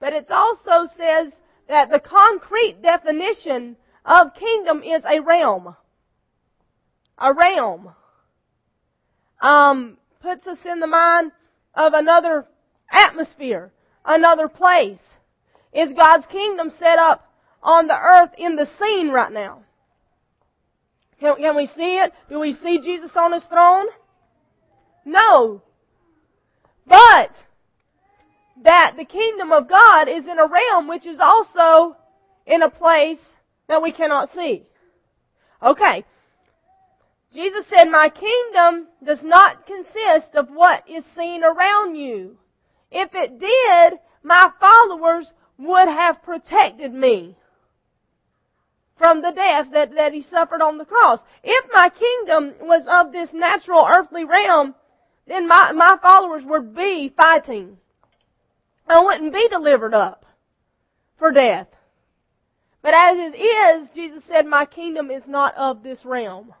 But 0.00 0.12
it 0.12 0.30
also 0.30 0.90
says 0.96 1.32
that 1.68 1.90
the 1.90 2.00
concrete 2.00 2.82
definition 2.82 3.76
of 4.04 4.34
kingdom 4.34 4.82
is 4.82 5.02
a 5.04 5.20
realm 5.20 5.76
a 7.18 7.32
realm. 7.32 7.90
Um, 9.40 9.98
puts 10.20 10.46
us 10.46 10.58
in 10.64 10.80
the 10.80 10.86
mind 10.86 11.32
of 11.74 11.92
another 11.92 12.46
atmosphere, 12.90 13.72
another 14.04 14.48
place. 14.48 15.00
Is 15.72 15.92
God's 15.92 16.26
kingdom 16.26 16.72
set 16.78 16.98
up 16.98 17.30
on 17.62 17.86
the 17.86 17.98
earth 17.98 18.30
in 18.38 18.56
the 18.56 18.68
seen 18.78 19.10
right 19.10 19.32
now? 19.32 19.62
Can, 21.20 21.36
can 21.36 21.56
we 21.56 21.66
see 21.66 21.98
it? 21.98 22.12
Do 22.28 22.38
we 22.40 22.54
see 22.54 22.78
Jesus 22.78 23.10
on 23.14 23.32
his 23.32 23.44
throne? 23.44 23.86
No. 25.06 25.62
But 26.86 27.30
that 28.62 28.94
the 28.98 29.04
kingdom 29.04 29.52
of 29.52 29.68
God 29.68 30.08
is 30.08 30.26
in 30.26 30.38
a 30.38 30.46
realm 30.46 30.88
which 30.88 31.06
is 31.06 31.20
also 31.20 31.96
in 32.44 32.62
a 32.62 32.70
place 32.70 33.20
that 33.68 33.82
we 33.82 33.92
cannot 33.92 34.30
see. 34.34 34.66
Okay, 35.62 36.04
Jesus 37.32 37.64
said, 37.68 37.84
My 37.84 38.08
kingdom 38.08 38.88
does 39.04 39.22
not 39.22 39.66
consist 39.66 40.34
of 40.34 40.48
what 40.48 40.88
is 40.88 41.04
seen 41.16 41.42
around 41.44 41.94
you. 41.94 42.36
If 42.90 43.10
it 43.14 43.38
did, 43.38 43.98
my 44.22 44.50
followers 44.58 45.32
would 45.58 45.88
have 45.88 46.22
protected 46.22 46.92
me 46.92 47.36
from 48.98 49.20
the 49.20 49.32
death 49.32 49.68
that, 49.72 49.94
that 49.94 50.12
he 50.12 50.22
suffered 50.22 50.62
on 50.62 50.78
the 50.78 50.84
cross. 50.84 51.20
If 51.44 51.66
my 51.72 51.90
kingdom 51.90 52.54
was 52.66 52.86
of 52.88 53.12
this 53.12 53.30
natural 53.32 53.86
earthly 53.86 54.24
realm, 54.24 54.74
then 55.26 55.48
my, 55.48 55.72
my 55.72 55.98
followers 56.00 56.42
would 56.44 56.74
be 56.74 57.12
fighting. 57.16 57.78
I 58.88 59.04
wouldn't 59.04 59.32
be 59.32 59.48
delivered 59.48 59.94
up 59.94 60.24
for 61.18 61.32
death. 61.32 61.68
But 62.82 62.94
as 62.94 63.16
it 63.18 63.36
is, 63.36 63.88
Jesus 63.94 64.22
said, 64.28 64.46
my 64.46 64.64
kingdom 64.64 65.10
is 65.10 65.24
not 65.26 65.56
of 65.56 65.82
this 65.82 66.04
realm. 66.04 66.54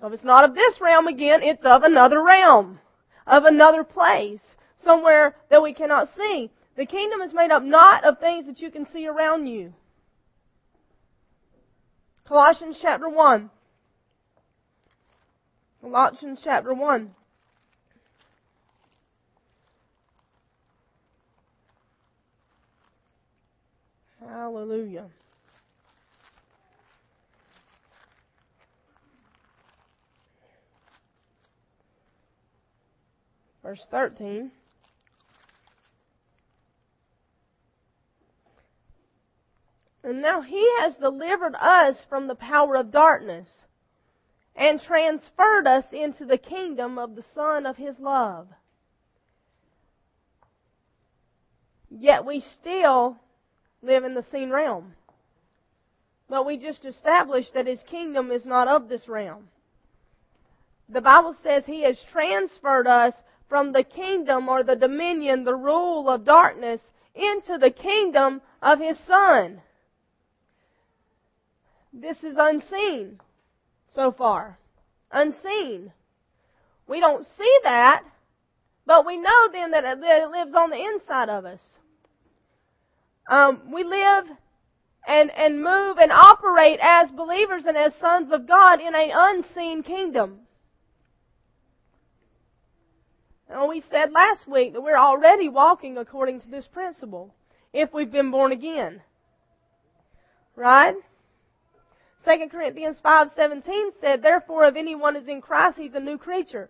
So 0.00 0.08
if 0.08 0.14
it's 0.14 0.24
not 0.24 0.44
of 0.44 0.54
this 0.54 0.80
realm 0.80 1.06
again, 1.06 1.42
it's 1.42 1.64
of 1.64 1.82
another 1.84 2.22
realm, 2.22 2.80
of 3.26 3.44
another 3.44 3.84
place, 3.84 4.42
somewhere 4.84 5.36
that 5.50 5.62
we 5.62 5.74
cannot 5.74 6.08
see. 6.16 6.50
The 6.76 6.86
kingdom 6.86 7.20
is 7.20 7.32
made 7.32 7.50
up 7.50 7.62
not 7.62 8.04
of 8.04 8.18
things 8.18 8.46
that 8.46 8.60
you 8.60 8.70
can 8.70 8.86
see 8.92 9.06
around 9.06 9.46
you. 9.46 9.72
Colossians 12.26 12.78
chapter 12.80 13.08
1. 13.08 13.50
Colossians 15.80 16.40
chapter 16.42 16.74
1. 16.74 17.14
Hallelujah. 24.26 25.06
Verse 33.62 33.86
13. 33.90 34.50
And 40.02 40.22
now 40.22 40.40
he 40.40 40.66
has 40.80 40.96
delivered 40.96 41.54
us 41.54 42.04
from 42.08 42.26
the 42.26 42.34
power 42.34 42.76
of 42.76 42.90
darkness 42.90 43.66
and 44.58 44.82
transferred 44.82 45.68
us 45.68 45.84
into 45.92 46.26
the 46.26 46.36
kingdom 46.36 46.98
of 46.98 47.14
the 47.14 47.24
Son 47.32 47.64
of 47.64 47.76
his 47.76 47.94
love. 48.00 48.48
Yet 51.88 52.26
we 52.26 52.40
still 52.60 53.16
live 53.82 54.02
in 54.02 54.14
the 54.14 54.24
seen 54.32 54.50
realm. 54.50 54.94
But 56.28 56.44
we 56.44 56.58
just 56.58 56.84
established 56.84 57.54
that 57.54 57.66
His 57.66 57.82
kingdom 57.88 58.30
is 58.30 58.44
not 58.44 58.68
of 58.68 58.88
this 58.88 59.08
realm. 59.08 59.48
The 60.90 61.00
Bible 61.00 61.34
says 61.42 61.64
He 61.64 61.82
has 61.84 61.98
transferred 62.12 62.86
us 62.86 63.14
from 63.48 63.72
the 63.72 63.84
kingdom 63.84 64.48
or 64.48 64.62
the 64.62 64.76
dominion, 64.76 65.44
the 65.44 65.54
rule 65.54 66.10
of 66.10 66.26
darkness, 66.26 66.82
into 67.14 67.56
the 67.58 67.70
kingdom 67.70 68.42
of 68.60 68.78
His 68.78 68.98
Son. 69.06 69.62
This 71.94 72.22
is 72.22 72.36
unseen 72.38 73.18
so 73.94 74.12
far. 74.12 74.58
Unseen. 75.10 75.92
We 76.86 77.00
don't 77.00 77.26
see 77.36 77.58
that, 77.64 78.02
but 78.86 79.06
we 79.06 79.16
know 79.16 79.48
then 79.52 79.72
that 79.72 79.84
it 79.84 80.30
lives 80.30 80.54
on 80.54 80.70
the 80.70 80.82
inside 80.82 81.28
of 81.28 81.44
us. 81.44 81.60
Um, 83.30 83.70
we 83.72 83.84
live 83.84 84.24
and, 85.06 85.30
and 85.30 85.62
move 85.62 85.98
and 85.98 86.10
operate 86.10 86.80
as 86.82 87.10
believers 87.10 87.64
and 87.66 87.76
as 87.76 87.92
sons 88.00 88.32
of 88.32 88.46
God 88.46 88.80
in 88.80 88.94
an 88.94 89.10
unseen 89.12 89.82
kingdom. 89.82 90.40
And 93.50 93.68
we 93.68 93.82
said 93.90 94.12
last 94.12 94.46
week 94.46 94.74
that 94.74 94.82
we're 94.82 94.98
already 94.98 95.48
walking 95.48 95.96
according 95.96 96.40
to 96.42 96.48
this 96.48 96.66
principle 96.66 97.34
if 97.72 97.92
we've 97.92 98.12
been 98.12 98.30
born 98.30 98.52
again. 98.52 99.00
Right? 100.54 100.94
2 102.28 102.48
Corinthians 102.50 103.00
5:17 103.00 103.92
said, 104.02 104.20
"Therefore 104.20 104.64
if 104.64 104.76
anyone 104.76 105.16
is 105.16 105.26
in 105.28 105.40
Christ, 105.40 105.78
he's 105.78 105.94
a 105.94 106.00
new 106.00 106.18
creature. 106.18 106.68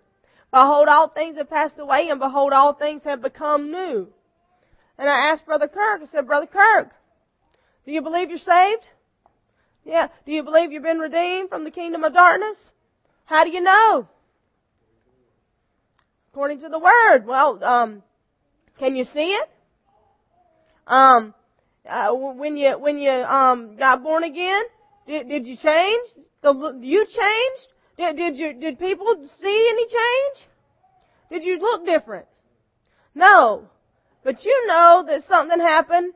Behold, 0.53 0.89
all 0.89 1.09
things 1.09 1.37
have 1.37 1.51
passed 1.51 1.79
away, 1.79 2.09
and 2.11 2.21
behold, 2.21 2.53
all 2.53 2.75
things 2.75 3.03
have 3.03 3.21
become 3.21 3.73
new." 3.73 4.13
And 4.99 5.09
I 5.09 5.31
asked 5.31 5.47
Brother 5.47 5.67
Kirk, 5.67 6.03
I 6.03 6.07
said, 6.07 6.27
Brother 6.27 6.47
Kirk, 6.47 6.91
do 7.85 7.93
you 7.93 8.03
believe 8.03 8.31
you're 8.31 8.39
saved? 8.39 8.83
Yeah. 9.85 10.09
Do 10.27 10.33
you 10.33 10.43
believe 10.43 10.71
you've 10.71 10.83
been 10.83 10.99
redeemed 10.99 11.49
from 11.49 11.65
the 11.65 11.71
kingdom 11.71 12.05
of 12.05 12.13
darkness? 12.13 12.57
How 13.25 13.45
do 13.45 13.51
you 13.51 13.61
know? 13.61 14.09
According 16.33 16.61
to 16.61 16.69
the 16.69 16.79
Word. 16.79 17.27
Well, 17.27 17.63
um, 17.65 18.03
can 18.79 18.95
you 18.95 19.05
see 19.05 19.35
it? 19.35 19.49
Um, 20.87 21.35
uh, 21.89 22.13
when 22.13 22.57
you, 22.57 22.79
when 22.79 22.99
you, 22.99 23.11
um, 23.11 23.77
got 23.77 24.03
born 24.03 24.25
again, 24.25 24.65
did, 25.09 25.29
did 25.29 25.47
you 25.47 25.57
change? 25.57 26.09
The, 26.43 26.79
you 26.81 27.05
changed? 27.07 27.67
Did, 27.97 28.17
did 28.17 28.37
you, 28.37 28.53
did 28.61 28.79
people 28.79 29.29
see 29.41 29.69
any 29.71 29.87
change? 29.87 30.49
Did 31.31 31.45
you 31.45 31.59
look 31.59 31.85
different? 31.85 32.27
No. 33.15 33.65
But 34.23 34.45
you 34.45 34.67
know 34.67 35.05
that 35.09 35.27
something 35.27 35.59
happened 35.59 36.13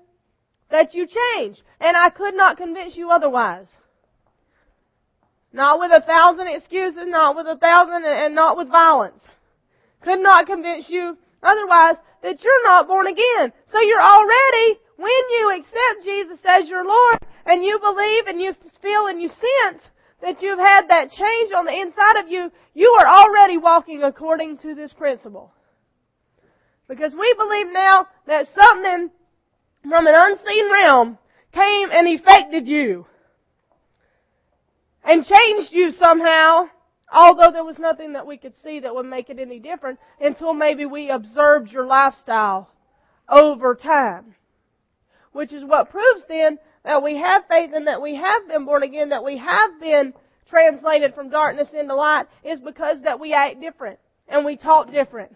that 0.70 0.94
you 0.94 1.06
changed. 1.06 1.62
And 1.80 1.96
I 1.96 2.10
could 2.10 2.34
not 2.34 2.56
convince 2.56 2.96
you 2.96 3.10
otherwise. 3.10 3.68
Not 5.52 5.80
with 5.80 5.92
a 5.92 6.00
thousand 6.00 6.48
excuses, 6.48 7.04
not 7.06 7.36
with 7.36 7.46
a 7.46 7.56
thousand, 7.56 8.04
and 8.04 8.34
not 8.34 8.56
with 8.56 8.68
violence. 8.68 9.20
Could 10.02 10.20
not 10.20 10.46
convince 10.46 10.88
you 10.88 11.16
otherwise 11.42 11.96
that 12.22 12.42
you're 12.42 12.64
not 12.64 12.86
born 12.86 13.06
again. 13.06 13.52
So 13.70 13.80
you're 13.80 14.00
already, 14.00 14.78
when 15.02 15.24
you 15.38 15.56
accept 15.56 16.04
Jesus 16.04 16.38
as 16.44 16.68
your 16.68 16.84
Lord, 16.84 17.18
and 17.44 17.64
you 17.64 17.78
believe 17.80 18.26
and 18.26 18.40
you 18.40 18.54
feel 18.80 19.06
and 19.06 19.20
you 19.20 19.28
sense 19.28 19.82
that 20.20 20.40
you've 20.40 20.58
had 20.58 20.88
that 20.88 21.10
change 21.10 21.52
on 21.52 21.64
the 21.64 21.72
inside 21.72 22.20
of 22.20 22.28
you, 22.28 22.50
you 22.74 22.96
are 23.00 23.08
already 23.08 23.58
walking 23.58 24.02
according 24.02 24.58
to 24.58 24.74
this 24.74 24.92
principle. 24.92 25.52
Because 26.88 27.14
we 27.14 27.34
believe 27.36 27.66
now 27.72 28.06
that 28.26 28.46
something 28.54 29.10
from 29.82 30.06
an 30.06 30.14
unseen 30.16 30.70
realm 30.72 31.18
came 31.52 31.90
and 31.90 32.08
affected 32.08 32.68
you. 32.68 33.06
And 35.04 35.26
changed 35.26 35.72
you 35.72 35.90
somehow, 35.90 36.68
although 37.12 37.50
there 37.50 37.64
was 37.64 37.78
nothing 37.78 38.12
that 38.12 38.26
we 38.26 38.36
could 38.36 38.54
see 38.62 38.78
that 38.80 38.94
would 38.94 39.06
make 39.06 39.30
it 39.30 39.40
any 39.40 39.58
different 39.58 39.98
until 40.20 40.54
maybe 40.54 40.86
we 40.86 41.10
observed 41.10 41.72
your 41.72 41.86
lifestyle 41.86 42.70
over 43.28 43.74
time. 43.74 44.36
Which 45.32 45.52
is 45.52 45.64
what 45.64 45.90
proves 45.90 46.24
then 46.28 46.58
that 46.84 47.02
we 47.02 47.16
have 47.16 47.42
faith 47.48 47.70
and 47.74 47.86
that 47.86 48.02
we 48.02 48.16
have 48.16 48.48
been 48.48 48.64
born 48.64 48.82
again, 48.82 49.10
that 49.10 49.24
we 49.24 49.38
have 49.38 49.80
been 49.80 50.12
translated 50.48 51.14
from 51.14 51.30
darkness 51.30 51.68
into 51.72 51.94
light, 51.94 52.26
is 52.44 52.58
because 52.58 53.00
that 53.02 53.18
we 53.18 53.32
act 53.32 53.60
different 53.60 53.98
and 54.28 54.44
we 54.44 54.56
talk 54.56 54.90
different 54.92 55.34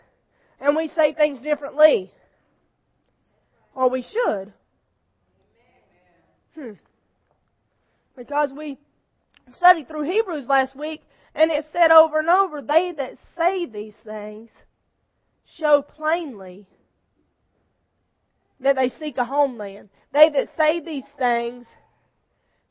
and 0.61 0.77
we 0.77 0.89
say 0.89 1.15
things 1.15 1.41
differently. 1.41 2.13
Or 3.75 3.91
we 3.91 4.03
should. 4.03 4.53
Hmm. 6.55 6.73
Because 8.17 8.51
we 8.57 8.79
studied 9.55 9.89
through 9.89 10.11
Hebrews 10.11 10.47
last 10.49 10.75
week, 10.75 11.03
and 11.35 11.51
it 11.51 11.67
said 11.73 11.91
over 11.91 12.19
and 12.19 12.31
over, 12.31 12.63
they 12.63 12.93
that 12.97 13.19
say 13.37 13.67
these 13.67 13.95
things 14.05 14.49
show 15.59 15.83
plainly 15.83 16.67
that 18.61 18.77
they 18.77 18.89
seek 18.89 19.19
a 19.19 19.25
homeland. 19.25 19.89
They 20.13 20.31
that 20.31 20.49
say 20.57 20.81
these 20.81 21.05
things 21.19 21.67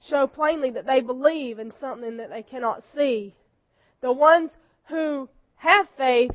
show 0.09 0.27
plainly 0.27 0.71
that 0.71 0.85
they 0.85 1.01
believe 1.01 1.59
in 1.59 1.73
something 1.79 2.17
that 2.17 2.29
they 2.29 2.43
cannot 2.43 2.83
see. 2.95 3.35
The 4.01 4.11
ones 4.11 4.51
who 4.87 5.29
have 5.57 5.87
faith 5.97 6.31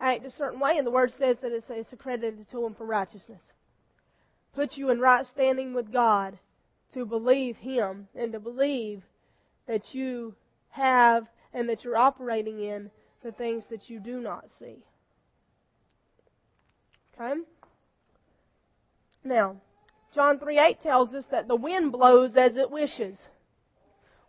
act 0.00 0.24
a 0.24 0.30
certain 0.30 0.60
way, 0.60 0.76
and 0.76 0.86
the 0.86 0.90
Word 0.92 1.12
says 1.16 1.38
that 1.40 1.52
it's 1.52 1.92
accredited 1.92 2.48
to 2.50 2.60
them 2.60 2.74
for 2.74 2.84
righteousness. 2.86 3.42
Puts 4.54 4.76
you 4.76 4.90
in 4.90 5.00
right 5.00 5.26
standing 5.26 5.74
with 5.74 5.92
God 5.92 6.38
to 6.92 7.04
believe 7.04 7.56
Him 7.56 8.08
and 8.14 8.32
to 8.32 8.40
believe 8.40 9.02
that 9.66 9.94
you 9.94 10.34
have 10.70 11.26
and 11.52 11.68
that 11.68 11.84
you're 11.84 11.96
operating 11.96 12.60
in 12.60 12.90
the 13.22 13.32
things 13.32 13.64
that 13.70 13.88
you 13.88 13.98
do 13.98 14.20
not 14.20 14.44
see. 14.58 14.84
Okay? 17.14 17.40
Now, 19.24 19.56
John 20.14 20.38
3 20.38 20.58
8 20.58 20.82
tells 20.82 21.14
us 21.14 21.24
that 21.30 21.48
the 21.48 21.56
wind 21.56 21.92
blows 21.92 22.36
as 22.36 22.56
it 22.56 22.70
wishes. 22.70 23.18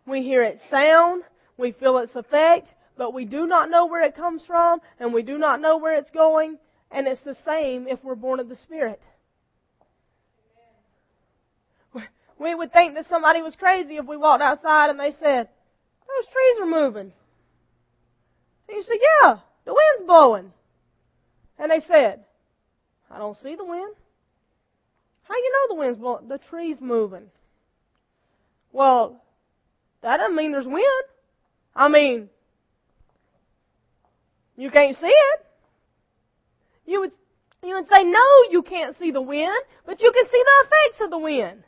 We 0.08 0.22
hear 0.22 0.44
its 0.44 0.62
sound, 0.70 1.24
we 1.58 1.72
feel 1.72 1.98
its 1.98 2.16
effect, 2.16 2.68
but 2.98 3.14
we 3.14 3.26
do 3.26 3.46
not 3.46 3.70
know 3.70 3.86
where 3.86 4.04
it 4.04 4.16
comes 4.16 4.44
from, 4.46 4.80
and 5.00 5.14
we 5.14 5.22
do 5.22 5.38
not 5.38 5.60
know 5.60 5.78
where 5.78 5.98
it's 5.98 6.12
going, 6.12 6.58
and 6.92 7.08
it's 7.08 7.22
the 7.22 7.36
same 7.46 7.88
if 7.88 8.04
we're 8.04 8.16
born 8.16 8.40
of 8.40 8.50
the 8.50 8.56
Spirit. 8.56 9.02
We 12.38 12.54
would 12.54 12.74
think 12.74 12.96
that 12.96 13.08
somebody 13.08 13.42
was 13.42 13.56
crazy 13.56 13.96
if 13.98 14.06
we 14.06 14.18
walked 14.18 14.44
outside 14.44 14.90
and 14.90 15.00
they 15.00 15.12
said, 15.12 15.48
those 16.08 16.28
trees 16.28 16.60
are 16.62 16.66
moving. 16.66 17.12
And 18.68 18.78
you 18.78 18.84
said, 18.84 18.98
yeah, 19.02 19.38
the 19.66 19.74
wind's 19.74 20.08
blowing. 20.08 20.52
And 21.58 21.72
they 21.72 21.80
said, 21.80 22.26
I 23.10 23.18
don't 23.20 23.38
see 23.42 23.56
the 23.56 23.64
wind. 23.64 23.96
How 25.28 25.36
you 25.36 25.52
know 25.52 25.76
the 25.76 25.80
wind's 25.80 26.00
blowing? 26.00 26.28
The 26.28 26.38
tree's 26.38 26.80
moving. 26.80 27.30
Well, 28.72 29.24
that 30.02 30.18
doesn't 30.18 30.36
mean 30.36 30.52
there's 30.52 30.68
wind. 30.68 31.06
I 31.76 31.90
mean, 31.90 32.30
you 34.56 34.70
can't 34.70 34.96
see 34.98 35.08
it. 35.08 35.46
You 36.86 37.02
would, 37.02 37.12
you 37.64 37.76
would 37.76 37.90
say, 37.90 38.04
no, 38.04 38.20
you 38.52 38.62
can't 38.62 38.96
see 39.00 39.12
the 39.12 39.22
wind, 39.22 39.58
but 39.86 40.02
you 40.02 40.12
can 40.12 40.26
see 40.26 40.44
the 40.44 40.66
effects 40.66 41.04
of 41.04 41.10
the 41.10 41.18
wind. 41.18 41.64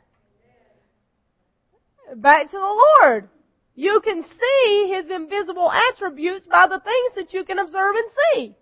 Back 2.16 2.50
to 2.50 2.56
the 2.56 2.82
Lord. 3.02 3.28
You 3.74 4.00
can 4.02 4.24
see 4.24 4.92
His 4.94 5.10
invisible 5.10 5.70
attributes 5.70 6.46
by 6.46 6.68
the 6.68 6.80
things 6.80 7.12
that 7.16 7.34
you 7.34 7.44
can 7.44 7.58
observe 7.58 7.94
and 7.96 8.10
see. 8.34 8.54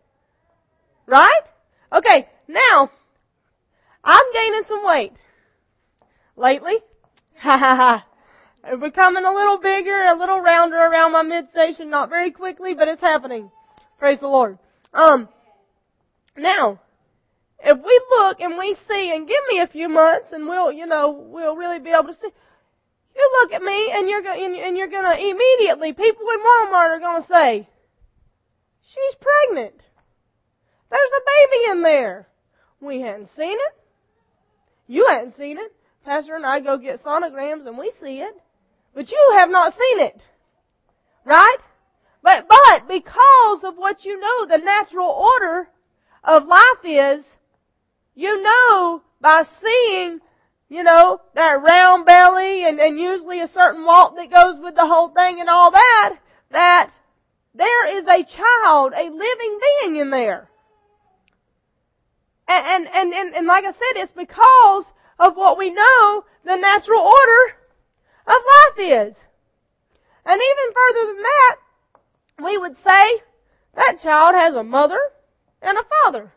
Right? 1.07 1.43
Okay, 1.93 2.29
now, 2.49 2.91
I'm 4.07 4.33
gaining 4.33 4.63
some 4.69 4.87
weight. 4.87 5.13
Lately. 6.37 6.77
Ha 7.39 7.59
ha 7.59 7.77
ha. 7.77 8.77
Becoming 8.77 9.25
a 9.25 9.33
little 9.33 9.59
bigger, 9.59 10.05
a 10.05 10.17
little 10.17 10.41
rounder 10.41 10.77
around 10.77 11.13
my 11.13 11.23
midsection, 11.23 11.91
not 11.91 12.09
very 12.09 12.31
quickly, 12.31 12.75
but 12.75 12.89
it's 12.89 13.03
happening. 13.03 13.51
Praise 13.99 14.21
the 14.21 14.29
Lord. 14.29 14.59
Um, 14.95 15.29
now, 16.37 16.81
if 17.59 17.79
we 17.79 18.01
look 18.11 18.41
and 18.41 18.57
we 18.57 18.77
see, 18.89 19.13
and 19.15 19.27
give 19.27 19.41
me 19.49 19.61
a 19.61 19.67
few 19.67 19.89
months, 19.89 20.29
and 20.33 20.47
we'll, 20.47 20.73
you 20.73 20.87
know, 20.87 21.11
we'll 21.11 21.57
really 21.57 21.81
be 21.81 21.91
able 21.91 22.13
to 22.13 22.15
see. 22.15 22.29
You 23.15 23.31
look 23.41 23.53
at 23.53 23.63
me, 23.63 23.91
and 23.93 24.09
you're 24.09 24.23
going, 24.23 24.61
and 24.63 24.77
you're 24.77 24.89
going 24.89 25.05
to 25.05 25.19
immediately, 25.19 25.93
people 25.93 26.27
in 26.33 26.41
Walmart 26.41 26.97
are 26.97 27.01
going 27.01 27.23
to 27.23 27.29
say, 27.29 27.69
"She's 28.83 29.17
pregnant. 29.21 29.81
There's 30.91 31.11
a 31.17 31.25
baby 31.27 31.71
in 31.73 31.83
there." 31.83 32.29
We 32.81 33.01
hadn't 33.01 33.31
seen 33.37 33.55
it. 33.55 33.86
You 34.87 35.07
haven't 35.09 35.37
seen 35.37 35.59
it. 35.59 35.73
Pastor 36.05 36.37
and 36.37 36.47
I 36.47 36.61
go 36.61 36.79
get 36.79 37.03
sonograms, 37.03 37.67
and 37.67 37.77
we 37.77 37.93
see 38.01 38.21
it, 38.21 38.35
but 38.95 39.11
you 39.11 39.35
have 39.39 39.49
not 39.49 39.73
seen 39.73 40.07
it, 40.07 40.21
right? 41.25 41.59
But, 42.23 42.47
but 42.49 42.87
because 42.89 43.65
of 43.65 43.77
what 43.77 44.05
you 44.05 44.21
know 44.21 44.47
the 44.47 44.65
natural 44.65 45.09
order 45.09 45.69
of 46.23 46.47
life 46.47 46.85
is, 46.85 47.25
you 48.15 48.43
know 48.43 49.03
by 49.21 49.43
seeing 49.61 50.21
you 50.69 50.83
know, 50.83 51.21
that 51.35 51.63
round 51.63 52.05
belly 52.05 52.65
and, 52.65 52.81
and 52.81 52.99
usually 52.99 53.41
a 53.41 53.49
certain 53.49 53.85
walk 53.85 54.17
that 54.17 54.31
goes 54.31 54.59
with 54.61 54.75
the 54.75 54.87
whole 54.87 55.09
thing 55.11 55.41
and 55.41 55.49
all 55.49 55.71
that, 55.71 56.17
that 56.51 56.91
there 57.55 57.99
is 57.99 58.05
a 58.05 58.25
child, 58.25 58.93
a 58.93 59.05
living 59.05 59.61
being 59.81 59.97
in 59.97 60.11
there. 60.11 60.49
And, 62.49 62.87
and, 62.87 63.13
and, 63.13 63.35
and, 63.35 63.47
like 63.47 63.65
I 63.65 63.73
said, 63.73 63.97
it's 63.97 64.13
because 64.13 64.85
of 65.19 65.35
what 65.35 65.59
we 65.59 65.71
know 65.71 66.25
the 66.45 66.57
natural 66.57 67.01
order 67.01 67.57
of 68.27 68.35
life 68.35 68.79
is. 68.79 69.17
And 70.25 70.41
even 70.41 70.75
further 70.75 71.07
than 71.13 71.23
that, 71.23 71.57
we 72.45 72.59
would 72.59 72.77
say 72.85 73.23
that 73.75 74.01
child 74.03 74.35
has 74.37 74.55
a 74.55 74.63
mother 74.63 74.99
and 75.63 75.77
a 75.77 75.83
father. 76.05 76.33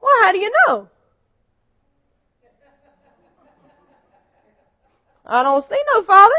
Well, 0.00 0.12
how 0.22 0.32
do 0.32 0.38
you 0.38 0.52
know? 0.66 0.88
I 5.26 5.42
don't 5.42 5.68
see 5.68 5.82
no 5.92 6.04
father. 6.04 6.34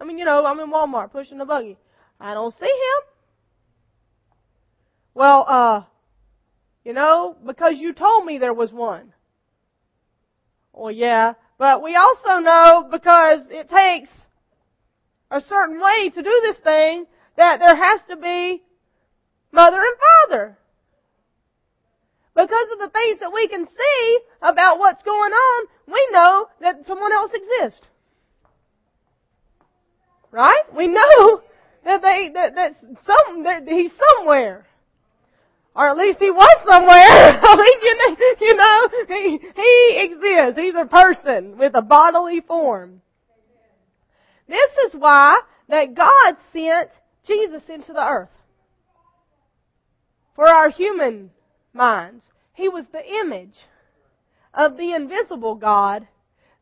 I 0.00 0.04
mean, 0.04 0.18
you 0.18 0.24
know, 0.24 0.44
I'm 0.44 0.58
in 0.58 0.70
Walmart 0.70 1.12
pushing 1.12 1.38
the 1.38 1.44
buggy. 1.44 1.76
I 2.18 2.34
don't 2.34 2.54
see 2.58 2.66
him. 2.66 3.08
Well, 5.14 5.44
uh, 5.46 5.82
you 6.84 6.92
know, 6.92 7.36
because 7.46 7.78
you 7.78 7.92
told 7.92 8.24
me 8.24 8.38
there 8.38 8.52
was 8.52 8.72
one. 8.72 9.12
Well, 10.72 10.90
yeah, 10.90 11.34
but 11.58 11.82
we 11.82 11.94
also 11.94 12.38
know 12.38 12.88
because 12.90 13.46
it 13.50 13.68
takes 13.68 14.08
a 15.30 15.40
certain 15.40 15.80
way 15.80 16.10
to 16.10 16.22
do 16.22 16.40
this 16.42 16.56
thing 16.58 17.06
that 17.36 17.58
there 17.58 17.76
has 17.76 18.00
to 18.08 18.16
be 18.16 18.62
mother 19.52 19.78
and 19.78 19.96
father. 20.28 20.58
Because 22.34 22.66
of 22.72 22.78
the 22.78 22.88
things 22.88 23.18
that 23.20 23.32
we 23.32 23.46
can 23.48 23.66
see 23.66 24.18
about 24.40 24.78
what's 24.78 25.02
going 25.02 25.32
on, 25.32 25.66
we 25.86 26.08
know 26.12 26.46
that 26.60 26.86
someone 26.86 27.12
else 27.12 27.30
exists. 27.34 27.86
Right? 30.30 30.62
We 30.74 30.86
know 30.86 31.42
that 31.84 32.00
they 32.00 32.30
that 32.32 32.54
that 32.54 32.76
some 33.04 33.42
that 33.42 33.68
he's 33.68 33.92
somewhere. 34.16 34.66
Or 35.74 35.88
at 35.88 35.96
least 35.96 36.18
he 36.18 36.30
was 36.30 36.56
somewhere. 36.66 37.40
You 37.82 37.96
know, 37.96 38.16
you 38.40 38.56
know, 38.56 38.88
he, 39.08 39.38
he 39.56 39.96
exists. 39.96 40.58
He's 40.58 40.74
a 40.74 40.86
person 40.86 41.58
with 41.58 41.74
a 41.74 41.82
bodily 41.82 42.40
form. 42.40 43.02
This 44.48 44.70
is 44.86 44.94
why 44.94 45.40
that 45.68 45.94
God 45.94 46.36
sent 46.52 46.90
Jesus 47.26 47.62
into 47.68 47.92
the 47.92 48.06
earth. 48.06 48.30
For 50.34 50.46
our 50.46 50.70
human 50.70 51.30
minds. 51.72 52.24
He 52.54 52.68
was 52.68 52.84
the 52.92 53.06
image 53.06 53.56
of 54.54 54.76
the 54.76 54.94
invisible 54.94 55.54
God, 55.54 56.06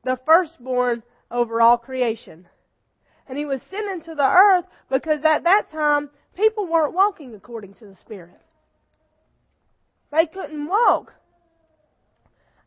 the 0.05 0.18
firstborn 0.25 1.03
over 1.31 1.61
all 1.61 1.79
creation. 1.79 2.46
And 3.29 3.37
he 3.37 3.44
was 3.44 3.61
sent 3.70 3.90
into 3.90 4.14
the 4.14 4.29
earth 4.29 4.64
because 4.88 5.25
at 5.25 5.44
that 5.44 5.70
time 5.70 6.11
people 6.37 6.66
weren't 6.66 6.94
walking 6.94 7.35
according 7.35 7.75
to 7.75 7.87
the 7.87 7.96
Spirit. 7.96 8.40
They 10.12 10.27
couldn't 10.27 10.66
walk. 10.66 11.12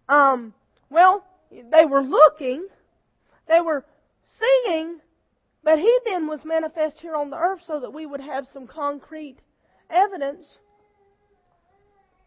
Um, 0.07 0.53
well, 0.89 1.25
they 1.51 1.85
were 1.85 2.01
looking, 2.01 2.67
they 3.47 3.61
were 3.61 3.85
seeing, 4.39 4.99
but 5.63 5.79
he 5.79 5.99
then 6.05 6.27
was 6.27 6.41
manifest 6.43 6.99
here 6.99 7.15
on 7.15 7.29
the 7.29 7.37
earth 7.37 7.61
so 7.65 7.79
that 7.79 7.93
we 7.93 8.05
would 8.05 8.21
have 8.21 8.47
some 8.51 8.67
concrete 8.67 9.37
evidence 9.89 10.57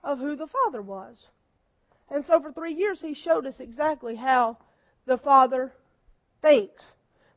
of 0.02 0.18
who 0.18 0.36
the 0.36 0.46
Father 0.46 0.82
was. 0.82 1.16
And 2.10 2.24
so 2.24 2.40
for 2.40 2.52
three 2.52 2.74
years 2.74 3.00
he 3.00 3.14
showed 3.14 3.46
us 3.46 3.56
exactly 3.58 4.16
how 4.16 4.58
the 5.06 5.18
Father 5.18 5.72
thinks. 6.40 6.84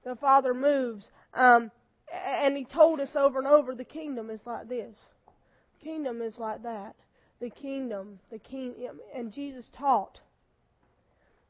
The 0.05 0.15
Father 0.15 0.53
moves. 0.53 1.07
Um, 1.33 1.71
and 2.13 2.55
he 2.55 2.65
told 2.65 2.99
us 2.99 3.09
over 3.15 3.39
and 3.39 3.47
over 3.47 3.75
the 3.75 3.83
kingdom 3.83 4.29
is 4.29 4.41
like 4.45 4.69
this. 4.69 4.95
the 5.79 5.85
kingdom 5.85 6.21
is 6.21 6.37
like 6.37 6.63
that. 6.63 6.95
The 7.39 7.49
kingdom, 7.49 8.19
the 8.31 8.39
king, 8.39 8.75
and 9.15 9.31
Jesus 9.31 9.65
taught. 9.77 10.19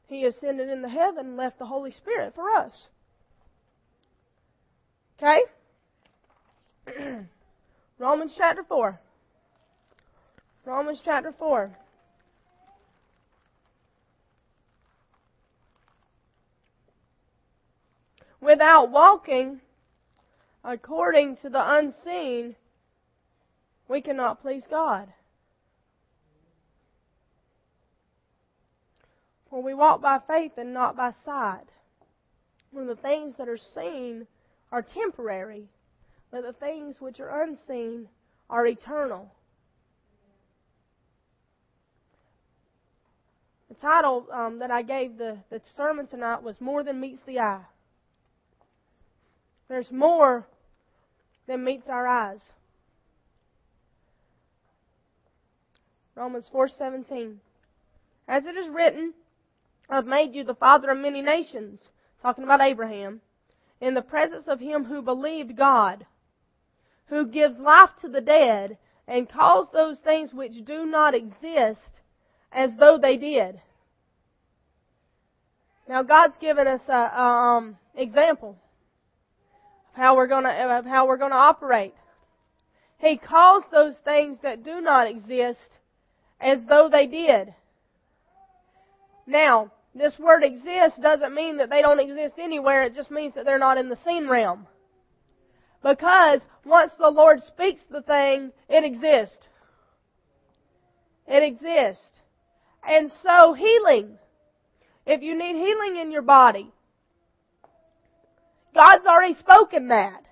He 0.06 0.24
ascended 0.24 0.68
into 0.68 0.88
heaven 0.88 1.26
and 1.26 1.36
left 1.36 1.58
the 1.58 1.66
Holy 1.66 1.92
Spirit 1.92 2.34
for 2.34 2.50
us. 2.50 2.72
Okay? 5.18 5.40
Romans 7.98 8.34
chapter 8.36 8.64
4. 8.64 9.00
Romans 10.64 11.00
chapter 11.04 11.32
4. 11.38 11.70
Without 18.40 18.90
walking 18.90 19.60
according 20.64 21.36
to 21.36 21.50
the 21.50 21.76
unseen, 21.78 22.56
we 23.88 24.00
cannot 24.00 24.40
please 24.40 24.64
God. 24.70 25.12
For 29.50 29.60
we 29.62 29.74
walk 29.74 30.00
by 30.00 30.20
faith 30.26 30.52
and 30.56 30.72
not 30.72 30.96
by 30.96 31.12
sight. 31.24 31.66
When 32.70 32.86
the 32.86 32.96
things 32.96 33.34
that 33.36 33.48
are 33.48 33.58
seen 33.58 34.26
are 34.70 34.82
temporary, 34.82 35.68
but 36.30 36.42
the 36.42 36.52
things 36.52 37.00
which 37.00 37.18
are 37.18 37.42
unseen 37.42 38.08
are 38.48 38.64
eternal. 38.66 39.32
The 43.68 43.74
title 43.74 44.26
um, 44.32 44.60
that 44.60 44.70
I 44.70 44.82
gave 44.82 45.18
the, 45.18 45.38
the 45.50 45.60
sermon 45.76 46.06
tonight 46.06 46.42
was 46.42 46.60
More 46.60 46.84
Than 46.84 47.00
Meets 47.00 47.22
the 47.26 47.40
Eye. 47.40 47.62
There's 49.68 49.90
more 49.92 50.46
than 51.46 51.64
meets 51.64 51.88
our 51.88 52.06
eyes. 52.06 52.40
Romans 56.16 56.50
4:17 56.52 57.36
As 58.26 58.44
it 58.46 58.56
is 58.56 58.68
written, 58.68 59.14
I've 59.90 60.06
made 60.06 60.34
you 60.34 60.44
the 60.44 60.54
father 60.54 60.90
of 60.90 60.98
many 60.98 61.20
nations, 61.20 61.80
talking 62.22 62.44
about 62.44 62.60
Abraham, 62.60 63.20
in 63.80 63.94
the 63.94 64.02
presence 64.02 64.44
of 64.46 64.60
him 64.60 64.84
who 64.84 65.02
believed 65.02 65.56
God, 65.56 66.06
who 67.06 67.26
gives 67.26 67.58
life 67.58 67.90
to 68.02 68.08
the 68.08 68.20
dead 68.20 68.78
and 69.08 69.28
calls 69.28 69.68
those 69.72 69.98
things 69.98 70.32
which 70.32 70.64
do 70.64 70.86
not 70.86 71.14
exist 71.14 71.80
as 72.52 72.70
though 72.78 72.98
they 72.98 73.16
did. 73.16 73.60
Now 75.88 76.04
God's 76.04 76.36
given 76.40 76.68
us 76.68 76.82
a 76.88 77.20
um, 77.20 77.76
example 77.96 78.56
of 79.90 79.96
how 79.96 80.14
we're 80.14 80.28
to 80.28 80.36
of 80.36 80.84
how 80.84 81.08
we're 81.08 81.18
to 81.18 81.24
operate. 81.24 81.94
He 82.98 83.16
calls 83.16 83.64
those 83.72 83.94
things 84.04 84.38
that 84.42 84.62
do 84.62 84.80
not 84.80 85.08
exist 85.08 85.78
as 86.40 86.60
though 86.68 86.88
they 86.88 87.06
did. 87.06 87.54
Now, 89.26 89.72
this 89.94 90.18
word 90.18 90.44
exists 90.44 90.98
doesn't 91.00 91.34
mean 91.34 91.56
that 91.58 91.70
they 91.70 91.82
don't 91.82 91.98
exist 91.98 92.34
anywhere. 92.38 92.82
It 92.82 92.94
just 92.94 93.10
means 93.10 93.34
that 93.34 93.44
they're 93.44 93.58
not 93.58 93.78
in 93.78 93.88
the 93.88 93.98
seen 94.04 94.28
realm. 94.28 94.66
Because 95.82 96.42
once 96.64 96.92
the 96.98 97.10
Lord 97.10 97.40
speaks 97.42 97.80
the 97.90 98.02
thing, 98.02 98.52
it 98.68 98.84
exists. 98.84 99.48
It 101.26 101.42
exists. 101.42 102.04
And 102.86 103.10
so 103.22 103.54
healing. 103.54 104.18
If 105.06 105.22
you 105.22 105.36
need 105.36 105.56
healing 105.56 106.00
in 106.00 106.12
your 106.12 106.22
body, 106.22 106.70
God's 108.74 109.06
already 109.06 109.34
spoken 109.34 109.88
that. 109.88 110.22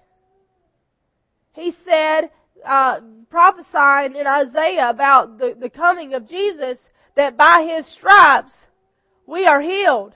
He 1.55 1.73
said, 1.85 2.31
uh, 2.65 3.01
prophesying 3.31 4.15
in 4.15 4.27
Isaiah 4.27 4.91
about 4.91 5.39
the, 5.39 5.57
the 5.59 5.71
coming 5.71 6.15
of 6.15 6.29
Jesus, 6.29 6.79
that 7.17 7.37
by 7.37 7.75
His 7.77 7.87
stripes 7.95 8.53
we 9.29 9.45
are 9.47 9.61
healed. 9.61 10.15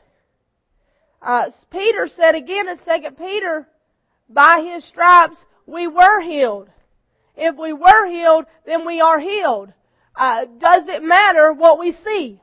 Uh, 1.20 1.50
Peter 1.70 2.08
said 2.08 2.34
again 2.34 2.66
in 2.66 2.78
2 2.78 3.10
Peter, 3.16 3.68
by 4.28 4.66
His 4.72 4.84
stripes 4.86 5.36
we 5.66 5.86
were 5.86 6.20
healed. 6.22 6.68
If 7.36 7.56
we 7.56 7.72
were 7.72 8.06
healed, 8.06 8.46
then 8.66 8.86
we 8.86 9.00
are 9.00 9.20
healed. 9.20 9.72
Uh, 10.16 10.46
does 10.58 10.88
it 10.88 11.02
matter 11.02 11.52
what 11.52 11.78
we 11.78 11.96
see? 12.04 12.40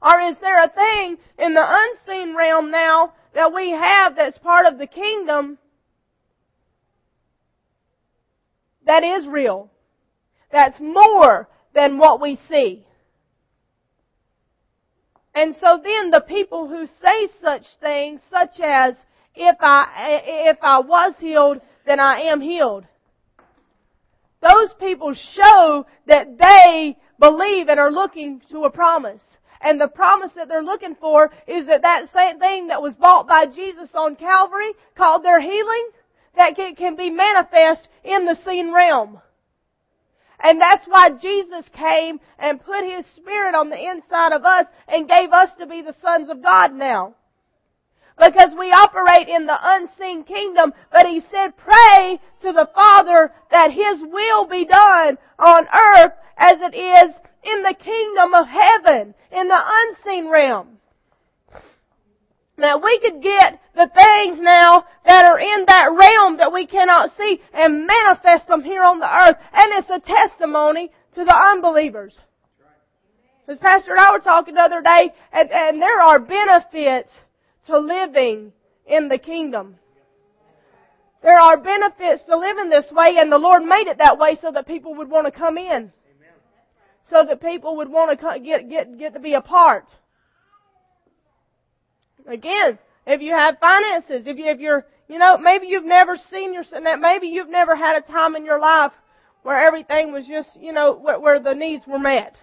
Or 0.00 0.20
is 0.20 0.36
there 0.40 0.62
a 0.62 0.68
thing 0.68 1.18
in 1.38 1.52
the 1.52 1.64
unseen 1.66 2.34
realm 2.34 2.70
now 2.70 3.12
that 3.34 3.52
we 3.52 3.70
have 3.70 4.16
that's 4.16 4.38
part 4.38 4.64
of 4.66 4.78
the 4.78 4.86
kingdom 4.86 5.58
that 8.86 9.02
is 9.04 9.26
real? 9.26 9.70
That's 10.50 10.80
more 10.80 11.48
than 11.74 11.98
what 11.98 12.20
we 12.20 12.38
see. 12.48 12.86
And 15.40 15.56
so 15.58 15.80
then 15.82 16.10
the 16.10 16.20
people 16.20 16.68
who 16.68 16.86
say 16.86 17.28
such 17.40 17.62
things, 17.80 18.20
such 18.30 18.60
as, 18.62 18.94
if 19.34 19.56
I, 19.58 20.20
if 20.22 20.58
I 20.60 20.80
was 20.80 21.14
healed, 21.18 21.62
then 21.86 21.98
I 21.98 22.24
am 22.24 22.42
healed. 22.42 22.84
Those 24.42 24.74
people 24.78 25.14
show 25.14 25.86
that 26.06 26.36
they 26.36 26.98
believe 27.18 27.68
and 27.68 27.80
are 27.80 27.90
looking 27.90 28.42
to 28.50 28.64
a 28.64 28.70
promise. 28.70 29.22
And 29.62 29.80
the 29.80 29.88
promise 29.88 30.32
that 30.36 30.48
they're 30.48 30.62
looking 30.62 30.94
for 30.96 31.30
is 31.46 31.66
that 31.68 31.80
that 31.80 32.12
same 32.12 32.38
thing 32.38 32.66
that 32.66 32.82
was 32.82 32.92
bought 32.96 33.26
by 33.26 33.46
Jesus 33.46 33.88
on 33.94 34.16
Calvary, 34.16 34.74
called 34.94 35.24
their 35.24 35.40
healing, 35.40 35.88
that 36.36 36.54
can, 36.54 36.96
be 36.96 37.08
manifest 37.08 37.88
in 38.04 38.26
the 38.26 38.36
seen 38.44 38.74
realm. 38.74 39.22
And 40.42 40.60
that's 40.60 40.86
why 40.86 41.10
Jesus 41.20 41.68
came 41.72 42.18
and 42.38 42.64
put 42.64 42.84
His 42.84 43.04
Spirit 43.16 43.54
on 43.54 43.68
the 43.68 43.90
inside 43.90 44.32
of 44.32 44.44
us 44.44 44.66
and 44.88 45.08
gave 45.08 45.30
us 45.32 45.50
to 45.58 45.66
be 45.66 45.82
the 45.82 45.94
sons 46.00 46.30
of 46.30 46.42
God 46.42 46.72
now. 46.72 47.14
Because 48.18 48.54
we 48.58 48.70
operate 48.70 49.28
in 49.28 49.46
the 49.46 49.58
unseen 49.60 50.24
kingdom, 50.24 50.72
but 50.90 51.06
He 51.06 51.20
said 51.30 51.56
pray 51.56 52.20
to 52.42 52.52
the 52.52 52.68
Father 52.74 53.32
that 53.50 53.70
His 53.70 54.02
will 54.02 54.46
be 54.46 54.64
done 54.64 55.18
on 55.38 55.66
earth 55.68 56.12
as 56.36 56.58
it 56.60 56.74
is 56.74 57.14
in 57.42 57.62
the 57.62 57.74
kingdom 57.74 58.34
of 58.34 58.46
heaven, 58.46 59.14
in 59.32 59.48
the 59.48 59.62
unseen 59.64 60.30
realm. 60.30 60.79
Now 62.60 62.76
we 62.76 62.98
could 63.00 63.22
get 63.22 63.58
the 63.74 63.88
things 63.88 64.38
now 64.38 64.84
that 65.06 65.24
are 65.24 65.40
in 65.40 65.64
that 65.66 65.88
realm 65.98 66.36
that 66.36 66.52
we 66.52 66.66
cannot 66.66 67.16
see 67.16 67.40
and 67.54 67.86
manifest 67.86 68.46
them 68.48 68.62
here 68.62 68.82
on 68.82 69.00
the 69.00 69.10
earth. 69.10 69.36
And 69.52 69.72
it's 69.78 69.88
a 69.88 69.98
testimony 69.98 70.90
to 71.14 71.24
the 71.24 71.34
unbelievers. 71.34 72.18
As 73.48 73.58
Pastor 73.58 73.92
and 73.92 74.00
I 74.00 74.12
were 74.12 74.20
talking 74.20 74.54
the 74.54 74.60
other 74.60 74.82
day, 74.82 75.12
and, 75.32 75.50
and 75.50 75.82
there 75.82 76.00
are 76.00 76.20
benefits 76.20 77.10
to 77.66 77.78
living 77.78 78.52
in 78.86 79.08
the 79.08 79.18
kingdom. 79.18 79.76
There 81.22 81.38
are 81.38 81.56
benefits 81.56 82.22
to 82.24 82.36
living 82.36 82.68
this 82.68 82.92
way, 82.92 83.16
and 83.16 83.32
the 83.32 83.38
Lord 83.38 83.62
made 83.62 83.88
it 83.88 83.98
that 83.98 84.18
way 84.18 84.36
so 84.40 84.52
that 84.52 84.68
people 84.68 84.94
would 84.96 85.10
want 85.10 85.26
to 85.26 85.32
come 85.32 85.58
in. 85.58 85.92
So 87.08 87.24
that 87.24 87.40
people 87.40 87.76
would 87.78 87.88
want 87.88 88.20
to 88.20 88.40
get, 88.40 88.68
get, 88.68 88.98
get 88.98 89.14
to 89.14 89.20
be 89.20 89.34
a 89.34 89.40
part. 89.40 89.86
Again, 92.26 92.78
if 93.06 93.20
you 93.20 93.32
have 93.32 93.58
finances, 93.58 94.26
if 94.26 94.36
you, 94.38 94.46
if 94.46 94.60
you're, 94.60 94.86
you 95.08 95.18
know, 95.18 95.38
maybe 95.38 95.66
you've 95.66 95.84
never 95.84 96.16
seen 96.16 96.52
your, 96.52 96.64
maybe 96.98 97.28
you've 97.28 97.48
never 97.48 97.74
had 97.74 97.96
a 97.96 98.06
time 98.06 98.36
in 98.36 98.44
your 98.44 98.58
life 98.58 98.92
where 99.42 99.66
everything 99.66 100.12
was 100.12 100.26
just, 100.26 100.50
you 100.60 100.72
know, 100.72 100.96
where, 100.96 101.18
where 101.18 101.40
the 101.40 101.54
needs 101.54 101.86
were 101.86 101.98
met. 101.98 102.36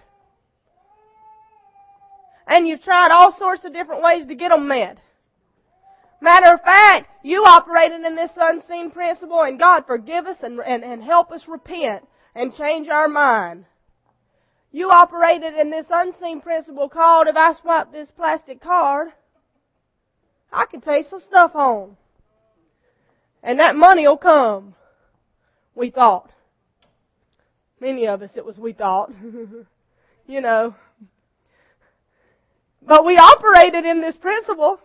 And 2.47 2.67
you've 2.67 2.81
tried 2.81 3.11
all 3.11 3.35
sorts 3.37 3.65
of 3.65 3.73
different 3.73 4.03
ways 4.03 4.25
to 4.27 4.35
get 4.35 4.49
them 4.49 4.67
met. 4.67 4.97
Matter 6.19 6.53
of 6.53 6.61
fact, 6.61 7.07
you 7.23 7.43
operated 7.43 8.01
in 8.01 8.15
this 8.15 8.31
unseen 8.35 8.89
principle 8.89 9.41
and 9.41 9.59
God 9.59 9.83
forgive 9.85 10.25
us 10.25 10.37
and, 10.41 10.59
and, 10.59 10.83
and 10.83 11.03
help 11.03 11.31
us 11.31 11.43
repent 11.47 12.07
and 12.33 12.55
change 12.55 12.87
our 12.87 13.07
mind. 13.07 13.65
You 14.71 14.89
operated 14.89 15.53
in 15.53 15.69
this 15.69 15.87
unseen 15.89 16.41
principle 16.41 16.89
called 16.89 17.27
if 17.27 17.35
I 17.35 17.53
swipe 17.53 17.91
this 17.91 18.09
plastic 18.15 18.61
card, 18.61 19.09
I 20.51 20.65
can 20.65 20.81
take 20.81 21.07
some 21.07 21.19
stuff 21.19 21.51
home. 21.51 21.97
And 23.43 23.59
that 23.59 23.75
money 23.75 24.07
will 24.07 24.17
come. 24.17 24.75
We 25.75 25.89
thought. 25.91 26.31
Many 27.79 28.07
of 28.07 28.21
us 28.21 28.31
it 28.35 28.45
was 28.45 28.57
we 28.57 28.73
thought. 28.73 29.11
you 30.27 30.41
know. 30.41 30.75
But 32.81 33.05
we 33.05 33.17
operated 33.17 33.85
in 33.85 34.01
this 34.01 34.17
principle 34.17 34.79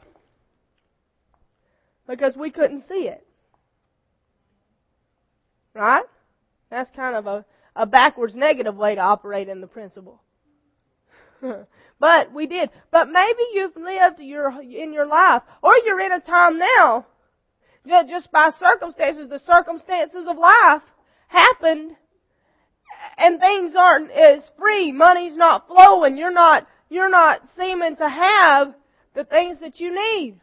because 2.07 2.37
we 2.37 2.51
couldn't 2.51 2.87
see 2.88 3.09
it. 3.09 3.27
Right? 5.75 6.05
That's 6.70 6.90
kind 6.94 7.16
of 7.16 7.27
a, 7.27 7.44
a 7.75 7.87
backwards 7.87 8.35
negative 8.35 8.77
way 8.77 8.94
to 8.96 9.01
operate 9.01 9.48
in 9.48 9.61
the 9.61 9.66
principle. 9.66 10.20
but 12.00 12.33
we 12.33 12.46
did. 12.46 12.70
But 12.90 13.09
maybe 13.09 13.42
you've 13.52 13.76
lived 13.76 14.20
your, 14.20 14.50
in 14.61 14.92
your 14.92 15.07
life, 15.07 15.42
or 15.62 15.72
you're 15.85 16.00
in 16.00 16.12
a 16.12 16.20
time 16.20 16.59
now, 16.59 17.07
that 17.87 18.09
just 18.09 18.31
by 18.31 18.50
circumstances, 18.59 19.28
the 19.28 19.40
circumstances 19.40 20.26
of 20.28 20.37
life 20.37 20.83
happened, 21.28 21.96
and 23.18 23.40
things 23.40 23.74
aren't 23.76 24.11
as 24.11 24.42
free, 24.59 24.92
money's 24.92 25.37
not 25.37 25.66
flowing, 25.66 26.16
you're 26.16 26.33
not, 26.33 26.66
you're 26.88 27.11
not 27.11 27.40
seeming 27.57 27.96
to 27.96 28.09
have 28.09 28.74
the 29.14 29.24
things 29.24 29.59
that 29.61 29.81
you 29.81 29.90
need. 29.90 30.38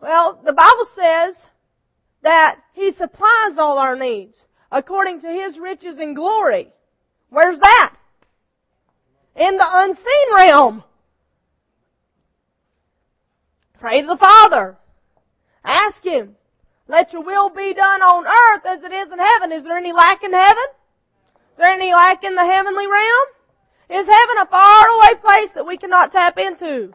Well, 0.00 0.40
the 0.44 0.52
Bible 0.52 0.86
says 0.94 1.36
that 2.22 2.56
He 2.74 2.92
supplies 2.92 3.56
all 3.56 3.78
our 3.78 3.96
needs 3.96 4.38
according 4.70 5.22
to 5.22 5.28
His 5.28 5.58
riches 5.58 5.96
and 5.98 6.14
glory. 6.14 6.72
Where's 7.30 7.58
that? 7.58 7.95
In 9.36 9.56
the 9.56 9.66
unseen 9.70 10.34
realm. 10.34 10.84
Pray 13.78 14.00
to 14.00 14.06
the 14.06 14.16
Father. 14.16 14.76
Ask 15.64 16.02
Him. 16.02 16.36
Let 16.88 17.12
your 17.12 17.22
will 17.22 17.50
be 17.50 17.74
done 17.74 18.00
on 18.00 18.26
earth 18.26 18.64
as 18.64 18.82
it 18.82 18.92
is 18.92 19.12
in 19.12 19.18
heaven. 19.18 19.52
Is 19.52 19.64
there 19.64 19.76
any 19.76 19.92
lack 19.92 20.22
in 20.22 20.32
heaven? 20.32 20.64
Is 21.52 21.58
there 21.58 21.72
any 21.72 21.92
lack 21.92 22.24
in 22.24 22.34
the 22.34 22.44
heavenly 22.44 22.86
realm? 22.86 23.28
Is 23.90 24.06
heaven 24.06 24.36
a 24.40 24.46
faraway 24.46 25.20
place 25.20 25.50
that 25.54 25.66
we 25.66 25.76
cannot 25.76 26.12
tap 26.12 26.38
into? 26.38 26.94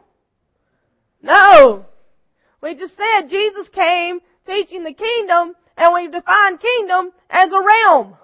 No. 1.22 1.86
We 2.62 2.76
just 2.76 2.96
said 2.98 3.30
Jesus 3.30 3.70
came 3.70 4.20
teaching 4.46 4.84
the 4.84 4.94
kingdom 4.94 5.56
and 5.78 5.94
we've 5.94 6.12
defined 6.12 6.60
kingdom 6.60 7.12
as 7.30 7.52
a 7.52 7.64
realm 7.64 8.18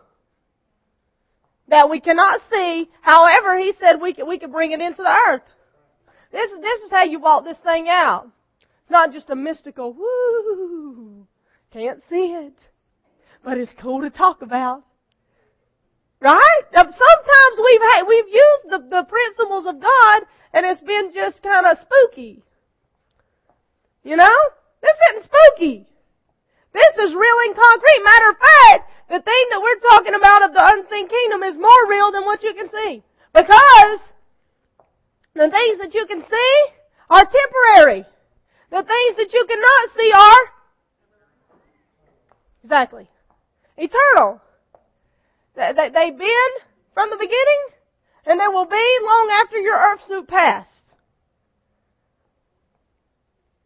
that 1.67 1.89
we 1.89 1.99
cannot 1.99 2.41
see. 2.51 2.89
However, 3.01 3.57
he 3.57 3.73
said 3.79 4.01
we 4.01 4.13
could, 4.13 4.27
we 4.27 4.39
could 4.39 4.51
bring 4.51 4.71
it 4.71 4.81
into 4.81 5.03
the 5.03 5.17
earth. 5.27 5.41
This 6.31 6.51
is, 6.51 6.59
this 6.59 6.81
is 6.81 6.91
how 6.91 7.03
you 7.03 7.19
walk 7.19 7.43
this 7.43 7.57
thing 7.59 7.87
out. 7.89 8.29
It's 8.59 8.91
not 8.91 9.11
just 9.11 9.29
a 9.29 9.35
mystical, 9.35 9.93
woo, 9.93 11.27
can't 11.71 12.01
see 12.09 12.33
it, 12.33 12.57
but 13.43 13.57
it's 13.57 13.73
cool 13.81 14.01
to 14.01 14.09
talk 14.09 14.41
about. 14.41 14.83
Right? 16.19 16.61
Sometimes 16.73 17.57
we've 17.63 17.81
had, 17.81 18.03
we've 18.07 18.27
used 18.27 18.69
the, 18.69 18.79
the 18.89 19.03
principles 19.03 19.67
of 19.67 19.79
God 19.79 20.23
and 20.53 20.65
it's 20.65 20.81
been 20.81 21.11
just 21.13 21.43
kind 21.43 21.65
of 21.65 21.77
spooky. 21.79 22.43
You 24.03 24.15
know? 24.15 24.37
This 24.81 24.95
isn't 25.11 25.25
spooky. 25.25 25.87
This 26.73 27.07
is 27.07 27.15
real 27.15 27.37
and 27.45 27.55
concrete. 27.55 28.03
Matter 28.03 28.29
of 28.29 28.37
fact, 28.37 28.91
the 29.09 29.21
thing 29.21 29.45
that 29.51 29.61
we're 29.61 29.89
talking 29.89 30.15
about 30.15 30.43
of 30.43 30.53
the 30.53 30.63
unseen 30.63 31.07
kingdom 31.07 31.43
is 31.43 31.55
more 31.55 31.89
real 31.89 32.11
than 32.11 32.25
what 32.25 32.43
you 32.43 32.53
can 32.53 32.69
see. 32.69 33.03
Because 33.33 33.99
the 35.33 35.49
things 35.49 35.77
that 35.79 35.93
you 35.93 36.05
can 36.07 36.23
see 36.29 36.53
are 37.09 37.23
temporary. 37.23 38.05
The 38.69 38.83
things 38.83 39.15
that 39.17 39.31
you 39.31 39.45
cannot 39.47 39.95
see 39.95 40.11
are 40.11 40.53
exactly 42.63 43.09
eternal. 43.77 44.41
They've 45.55 46.17
been 46.17 46.51
from 46.93 47.09
the 47.09 47.17
beginning 47.17 47.63
and 48.25 48.39
they 48.39 48.47
will 48.47 48.65
be 48.65 48.97
long 49.03 49.29
after 49.41 49.57
your 49.57 49.77
earth 49.77 50.01
suit 50.05 50.27
passed. 50.27 50.69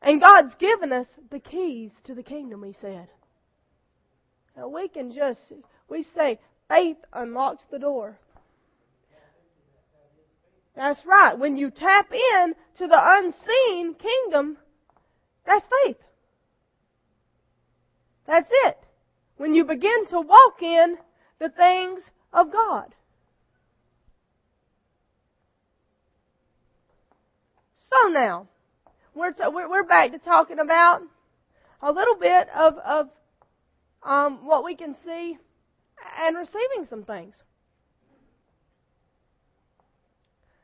And 0.04 0.22
God's 0.22 0.54
given 0.56 0.92
us 0.92 1.08
the 1.32 1.40
keys 1.40 1.92
to 2.04 2.14
the 2.14 2.24
kingdom, 2.24 2.64
He 2.64 2.74
said. 2.80 3.08
Now 4.62 4.68
we 4.68 4.88
can 4.90 5.12
just, 5.12 5.40
we 5.90 6.06
say, 6.16 6.40
faith 6.70 6.98
unlocks 7.14 7.64
the 7.72 7.80
door. 7.80 8.20
That's 10.76 11.04
right. 11.04 11.38
When 11.38 11.58
you 11.58 11.72
tap 11.72 12.12
in 12.14 12.54
to 12.78 12.88
the 12.88 13.00
unseen 13.00 13.96
kingdom, 13.96 14.58
that's 15.48 15.66
faith. 15.84 15.98
That's 18.28 18.48
it. 18.66 18.78
When 19.38 19.56
you 19.56 19.66
begin 19.66 20.06
to 20.10 20.22
walk 20.22 20.62
in 20.62 20.98
the 21.40 21.50
things 21.50 22.04
of 22.32 22.52
God. 22.52 22.94
So 27.90 28.10
now, 28.10 28.48
we're, 29.16 29.32
t- 29.32 29.42
we're 29.52 29.88
back 29.88 30.12
to 30.12 30.20
talking 30.20 30.60
about 30.60 31.02
a 31.82 31.92
little 31.92 32.16
bit 32.16 32.48
of, 32.56 32.78
of 32.78 33.10
um, 34.04 34.46
what 34.46 34.64
we 34.64 34.76
can 34.76 34.96
see 35.06 35.38
and 36.20 36.38
receiving 36.38 36.86
some 36.90 37.04
things. 37.04 37.36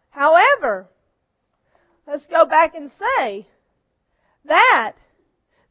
However, 0.10 0.88
let's 2.08 2.26
go 2.26 2.45
back 2.45 2.73
and 2.73 2.89
say 2.89 3.47
that 4.45 4.93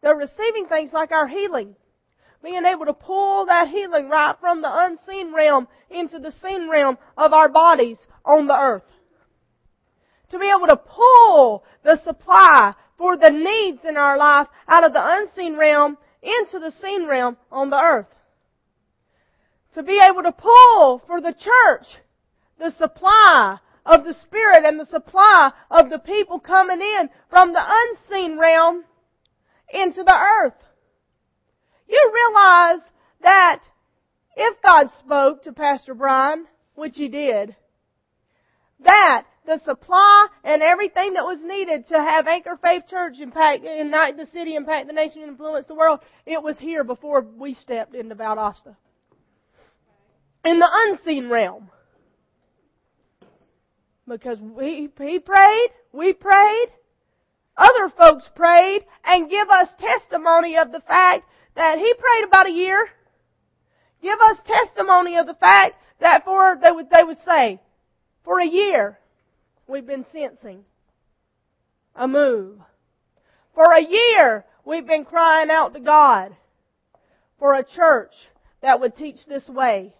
the 0.02 0.14
receiving 0.14 0.66
things 0.68 0.92
like 0.92 1.11
our 1.11 1.26
healing, 1.26 1.74
being 2.44 2.64
able 2.64 2.87
to 2.87 2.92
pull 2.92 3.46
that 3.46 3.68
healing 3.68 4.09
right 4.09 4.37
from 4.38 4.62
the 4.62 4.70
unseen 4.70 5.35
realm 5.35 5.66
into 5.90 6.18
the 6.20 6.33
seen 6.42 6.68
realm 6.70 6.96
of 7.16 7.33
our 7.33 7.48
bodies 7.48 7.98
on 8.24 8.46
the 8.46 8.57
earth. 8.57 8.85
To 10.31 10.38
be 10.38 10.48
able 10.48 10.68
to 10.68 10.76
pull 10.76 11.64
the 11.83 12.00
supply 12.05 12.74
for 12.98 13.16
the 13.16 13.31
needs 13.31 13.81
in 13.85 13.96
our 13.96 14.16
life 14.16 14.46
out 14.68 14.85
of 14.85 14.92
the 14.92 15.02
unseen 15.02 15.57
realm 15.57 15.98
into 16.27 16.59
the 16.59 16.73
seen 16.73 17.07
realm 17.07 17.37
on 17.51 17.71
the 17.71 17.81
earth. 17.81 18.07
to 19.75 19.83
be 19.83 20.01
able 20.01 20.23
to 20.23 20.33
pull 20.33 21.03
for 21.07 21.21
the 21.21 21.35
church 21.35 21.87
the 22.59 22.71
supply 22.79 23.59
of 23.85 24.05
the 24.05 24.15
Spirit 24.15 24.65
and 24.65 24.81
the 24.81 24.87
supply 24.87 25.53
of 25.71 25.91
the 25.91 25.99
people 25.99 26.41
coming 26.41 26.81
in 26.81 27.11
from 27.29 27.53
the 27.53 27.62
unseen 27.62 28.39
realm 28.39 28.85
into 29.73 30.03
the 30.03 30.19
earth. 30.43 30.55
You 31.89 32.12
realize 32.15 32.81
that 33.23 33.61
if 34.35 34.61
God 34.62 34.89
spoke 34.99 35.45
to 35.45 35.53
Pastor 35.53 35.95
Brian, 35.95 36.47
which 36.75 36.97
he 36.97 37.09
did, 37.09 37.55
that 38.81 39.27
the 39.47 39.61
supply 39.65 40.27
and 40.45 40.63
everything 40.63 41.15
that 41.15 41.25
was 41.25 41.39
needed 41.43 41.89
to 41.89 41.95
have 41.95 42.27
Anchor 42.27 42.59
Faith 42.61 42.85
Church 42.89 43.21
impact, 43.21 43.63
the 43.63 44.27
city, 44.33 44.57
impact 44.57 44.89
the 44.89 44.93
nation, 44.93 45.23
influence 45.23 45.67
the 45.67 45.75
world, 45.75 46.01
it 46.27 46.43
was 46.43 46.59
here 46.59 46.85
before 46.85 47.23
we 47.23 47.55
stepped 47.55 47.95
into 47.95 48.15
Valdosta. 48.15 48.77
In 50.45 50.59
the 50.59 50.69
unseen 50.71 51.29
realm. 51.29 51.71
Because 54.09 54.39
we, 54.39 54.91
he 54.99 55.19
prayed, 55.19 55.69
we 55.93 56.13
prayed, 56.13 56.69
other 57.57 57.93
folks 57.97 58.29
prayed, 58.37 58.85
and 59.05 59.31
give 59.31 59.49
us 59.49 59.69
testimony 59.81 60.57
of 60.57 60.71
the 60.71 60.83
fact 60.87 61.25
that 61.57 61.79
he 61.79 61.95
prayed 61.95 62.25
about 62.29 62.47
a 62.47 62.53
year. 62.53 62.89
Give 64.03 64.19
us 64.21 64.37
testimony 64.47 65.17
of 65.17 65.27
the 65.27 65.35
fact 65.35 65.75
that 66.01 66.25
for, 66.25 66.57
they 66.63 66.71
would, 66.71 66.91
they 66.91 67.03
would 67.03 67.19
say, 67.27 67.61
for 68.25 68.39
a 68.39 68.47
year, 68.47 68.99
we've 69.66 69.87
been 69.87 70.07
sensing 70.12 70.64
a 71.94 72.07
move. 72.07 72.59
For 73.55 73.72
a 73.72 73.81
year, 73.81 74.44
we've 74.64 74.87
been 74.87 75.05
crying 75.05 75.50
out 75.50 75.74
to 75.74 75.81
God 75.81 76.37
for 77.38 77.55
a 77.55 77.64
church 77.64 78.12
that 78.62 78.81
would 78.81 78.96
teach 78.96 79.24
this 79.26 79.48
way. 79.48 79.94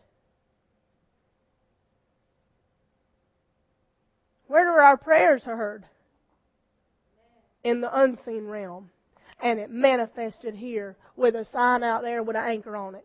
Where 4.47 4.71
are 4.71 4.83
our 4.83 4.97
prayers 4.97 5.43
heard? 5.43 5.85
In 7.65 7.81
the 7.81 8.01
unseen 8.01 8.47
realm. 8.47 8.91
And 9.43 9.59
it 9.59 9.71
manifested 9.71 10.55
here 10.55 10.97
with 11.17 11.35
a 11.35 11.45
sign 11.47 11.83
out 11.83 12.03
there 12.03 12.23
with 12.23 12.37
an 12.37 12.45
anchor 12.45 12.77
on 12.77 12.95
it. 12.95 13.05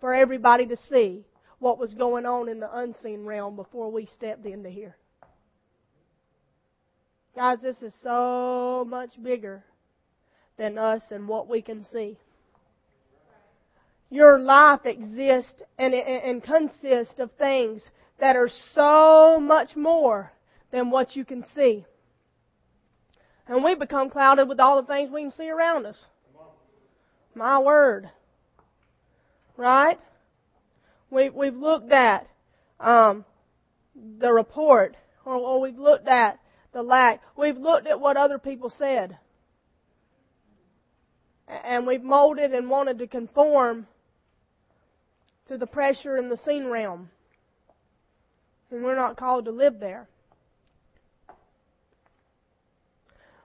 For 0.00 0.14
everybody 0.14 0.66
to 0.66 0.76
see 0.88 1.24
what 1.58 1.78
was 1.78 1.92
going 1.94 2.24
on 2.24 2.48
in 2.48 2.60
the 2.60 2.78
unseen 2.78 3.24
realm 3.24 3.56
before 3.56 3.90
we 3.90 4.06
stepped 4.06 4.46
into 4.46 4.70
here. 4.70 4.96
Guys, 7.38 7.58
this 7.62 7.76
is 7.82 7.92
so 8.02 8.84
much 8.88 9.10
bigger 9.22 9.62
than 10.56 10.76
us 10.76 11.02
and 11.12 11.28
what 11.28 11.48
we 11.48 11.62
can 11.62 11.84
see. 11.84 12.18
Your 14.10 14.40
life 14.40 14.80
exists 14.84 15.62
and, 15.78 15.94
and 15.94 16.42
consists 16.42 17.14
of 17.20 17.30
things 17.38 17.82
that 18.18 18.34
are 18.34 18.50
so 18.72 19.38
much 19.40 19.76
more 19.76 20.32
than 20.72 20.90
what 20.90 21.14
you 21.14 21.24
can 21.24 21.44
see. 21.54 21.84
And 23.46 23.62
we 23.62 23.76
become 23.76 24.10
clouded 24.10 24.48
with 24.48 24.58
all 24.58 24.82
the 24.82 24.88
things 24.88 25.08
we 25.12 25.22
can 25.22 25.30
see 25.30 25.48
around 25.48 25.86
us. 25.86 25.96
My 27.36 27.60
word. 27.60 28.10
Right? 29.56 30.00
We, 31.08 31.30
we've 31.30 31.54
looked 31.54 31.92
at 31.92 32.26
um, 32.80 33.24
the 33.94 34.32
report, 34.32 34.96
or, 35.24 35.36
or 35.36 35.60
we've 35.60 35.78
looked 35.78 36.08
at 36.08 36.40
the 36.72 36.82
lack. 36.82 37.20
We've 37.36 37.56
looked 37.56 37.86
at 37.86 38.00
what 38.00 38.16
other 38.16 38.38
people 38.38 38.72
said. 38.76 39.18
And 41.46 41.86
we've 41.86 42.02
molded 42.02 42.52
and 42.52 42.68
wanted 42.68 42.98
to 42.98 43.06
conform 43.06 43.86
to 45.48 45.56
the 45.56 45.66
pressure 45.66 46.16
in 46.16 46.28
the 46.28 46.36
seen 46.36 46.66
realm. 46.66 47.10
And 48.70 48.84
we're 48.84 48.96
not 48.96 49.16
called 49.16 49.46
to 49.46 49.50
live 49.50 49.80
there. 49.80 50.08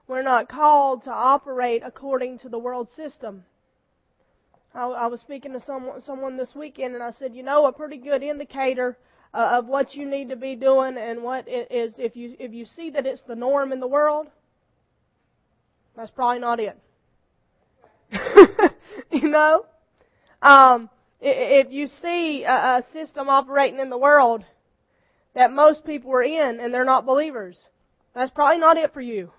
We're 0.06 0.22
not 0.22 0.50
called 0.50 1.04
to 1.04 1.10
operate 1.10 1.82
according 1.84 2.40
to 2.40 2.50
the 2.50 2.58
world 2.58 2.88
system. 2.94 3.44
I, 4.74 4.84
I 4.86 5.06
was 5.06 5.20
speaking 5.20 5.52
to 5.52 5.60
someone, 5.64 6.02
someone 6.02 6.36
this 6.36 6.54
weekend, 6.54 6.94
and 6.94 7.02
I 7.02 7.12
said, 7.12 7.34
you 7.34 7.42
know, 7.42 7.64
a 7.66 7.72
pretty 7.72 7.96
good 7.96 8.22
indicator 8.22 8.98
uh, 9.34 9.58
of 9.58 9.66
what 9.66 9.94
you 9.94 10.06
need 10.06 10.28
to 10.28 10.36
be 10.36 10.54
doing 10.54 10.96
and 10.96 11.22
what 11.22 11.46
it 11.48 11.70
is 11.70 11.94
if 11.98 12.14
you 12.14 12.36
if 12.38 12.52
you 12.52 12.64
see 12.64 12.90
that 12.90 13.04
it's 13.04 13.22
the 13.26 13.34
norm 13.34 13.72
in 13.72 13.80
the 13.80 13.88
world, 13.88 14.28
that's 15.96 16.10
probably 16.12 16.40
not 16.40 16.60
it. 16.60 16.78
you 19.10 19.28
know, 19.28 19.66
um, 20.40 20.88
if 21.20 21.72
you 21.72 21.88
see 22.00 22.44
a, 22.44 22.52
a 22.52 22.84
system 22.92 23.28
operating 23.28 23.80
in 23.80 23.90
the 23.90 23.98
world 23.98 24.44
that 25.34 25.50
most 25.50 25.84
people 25.84 26.12
are 26.12 26.22
in 26.22 26.60
and 26.60 26.72
they're 26.72 26.84
not 26.84 27.04
believers. 27.04 27.58
That's 28.14 28.30
probably 28.30 28.58
not 28.58 28.76
it 28.76 28.92
for 28.94 29.00
you. 29.00 29.32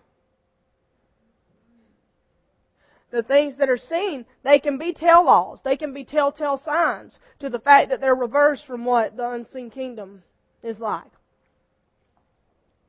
The 3.16 3.24
things 3.24 3.56
that 3.60 3.70
are 3.70 3.78
seen, 3.78 4.26
they 4.44 4.60
can 4.60 4.78
be 4.78 4.92
tell-alls. 4.92 5.62
They 5.64 5.78
can 5.78 5.94
be 5.94 6.04
telltale 6.04 6.62
signs 6.66 7.18
to 7.40 7.50
the 7.50 7.60
fact 7.60 7.90
that 7.90 8.02
they're 8.02 8.14
reversed 8.14 8.66
from 8.68 8.84
what 8.84 9.16
the 9.16 9.30
unseen 9.30 9.72
kingdom 9.72 10.22
is 10.62 10.80
like. 10.80 11.10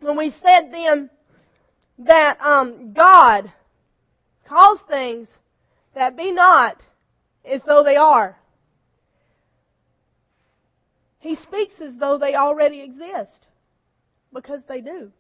When 0.00 0.18
we 0.18 0.30
said 0.30 0.72
then 0.72 1.10
that 1.98 2.40
um, 2.40 2.92
God 2.92 3.52
calls 4.48 4.80
things 4.88 5.28
that 5.94 6.16
be 6.16 6.32
not 6.32 6.78
as 7.44 7.60
though 7.64 7.84
they 7.84 7.94
are. 7.94 8.36
He 11.20 11.36
speaks 11.36 11.74
as 11.80 11.96
though 12.00 12.18
they 12.18 12.34
already 12.34 12.80
exist. 12.80 13.46
Because 14.34 14.62
they 14.68 14.80
do. 14.80 15.12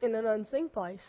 In 0.00 0.14
an 0.14 0.24
unseen 0.24 0.70
place. 0.70 1.02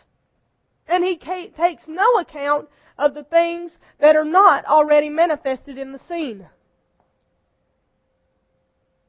And 0.88 1.04
he 1.04 1.18
takes 1.18 1.82
no 1.86 2.18
account 2.18 2.68
of 2.98 3.14
the 3.14 3.24
things 3.24 3.76
that 4.00 4.16
are 4.16 4.24
not 4.24 4.64
already 4.64 5.08
manifested 5.08 5.78
in 5.78 5.92
the 5.92 6.00
seen. 6.08 6.46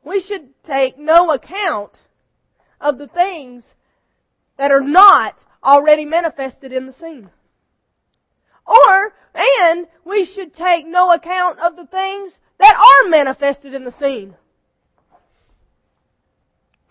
We 0.04 0.22
should 0.22 0.50
take 0.66 0.98
no 0.98 1.32
account 1.32 1.92
of 2.82 2.98
the 2.98 3.08
things 3.08 3.64
that 4.58 4.72
are 4.72 4.82
not 4.82 5.36
already 5.64 6.06
manifested 6.06 6.72
in 6.72 6.86
the 6.86 6.94
seen. 6.94 7.30
Or, 8.66 9.14
and 9.34 9.88
we 10.06 10.26
should 10.26 10.54
take 10.54 10.86
no 10.86 11.12
account 11.12 11.60
of 11.60 11.76
the 11.76 11.88
things 11.88 12.34
that 12.60 12.76
are 12.76 13.10
manifested 13.10 13.74
in 13.74 13.84
the 13.84 13.92
seen. 13.94 14.36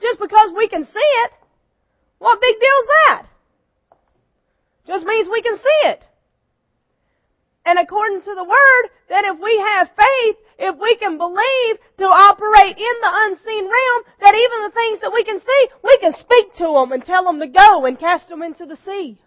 Just 0.01 0.19
because 0.19 0.51
we 0.57 0.69
can 0.69 0.85
see 0.85 0.91
it, 0.95 1.31
what 2.19 2.41
big 2.41 2.55
deal 2.59 2.69
is 2.81 2.89
that? 3.07 3.27
Just 4.89 5.05
means 5.05 5.29
we 5.31 5.43
can 5.43 5.59
see 5.59 5.89
it. 5.89 6.03
And 7.67 7.79
according 7.79 8.23
to 8.23 8.35
the 8.35 8.43
Word, 8.43 8.91
that 9.11 9.27
if 9.27 9.39
we 9.39 9.59
have 9.59 9.89
faith, 9.89 10.37
if 10.59 10.81
we 10.81 10.97
can 10.97 11.19
believe 11.19 11.77
to 11.99 12.05
operate 12.05 12.79
in 12.79 12.95
the 13.03 13.13
unseen 13.13 13.65
realm, 13.65 14.03
that 14.21 14.35
even 14.35 14.63
the 14.63 14.73
things 14.75 15.01
that 15.03 15.13
we 15.13 15.23
can 15.25 15.39
see, 15.39 15.69
we 15.85 15.99
can 15.99 16.15
speak 16.15 16.55
to 16.57 16.65
them 16.65 16.93
and 16.93 17.05
tell 17.05 17.25
them 17.25 17.39
to 17.39 17.47
go 17.47 17.85
and 17.85 17.99
cast 17.99 18.31
them 18.31 18.41
into 18.41 18.65
the 18.65 18.77
sea. 18.77 19.21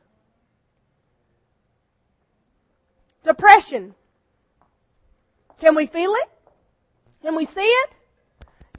Depression. 3.24 3.94
Can 5.60 5.76
we 5.76 5.86
feel 5.86 6.12
it? 6.24 6.30
Can 7.22 7.36
we 7.38 7.46
see 7.46 7.62
it? 7.62 7.90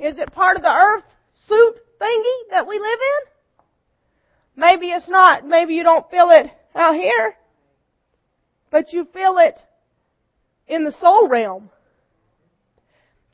Is 0.00 0.18
it 0.18 0.32
part 0.32 0.56
of 0.56 0.64
the 0.64 0.74
earth 0.74 1.04
suit 1.46 1.74
thingy 2.00 2.50
that 2.50 2.66
we 2.66 2.80
live 2.80 2.98
in? 2.98 4.60
Maybe 4.60 4.86
it's 4.88 5.08
not. 5.08 5.46
Maybe 5.46 5.74
you 5.74 5.84
don't 5.84 6.10
feel 6.10 6.30
it 6.30 6.50
out 6.74 6.94
here. 6.94 7.34
But 8.70 8.92
you 8.92 9.06
feel 9.12 9.36
it 9.38 9.60
in 10.66 10.84
the 10.84 10.92
soul 11.00 11.28
realm. 11.28 11.70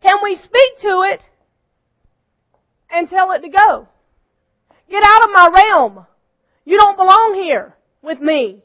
Can 0.03 0.19
we 0.23 0.37
speak 0.37 0.81
to 0.83 1.03
it 1.03 1.21
and 2.91 3.09
tell 3.09 3.33
it 3.33 3.41
to 3.41 3.49
go? 3.49 3.89
Get 4.91 5.03
out 5.05 5.25
of 5.25 5.31
my 5.33 5.51
realm. 5.55 6.07
You 6.65 6.79
don't 6.79 6.97
belong 6.97 7.35
here 7.35 7.75
with 8.03 8.21
me. 8.21 8.63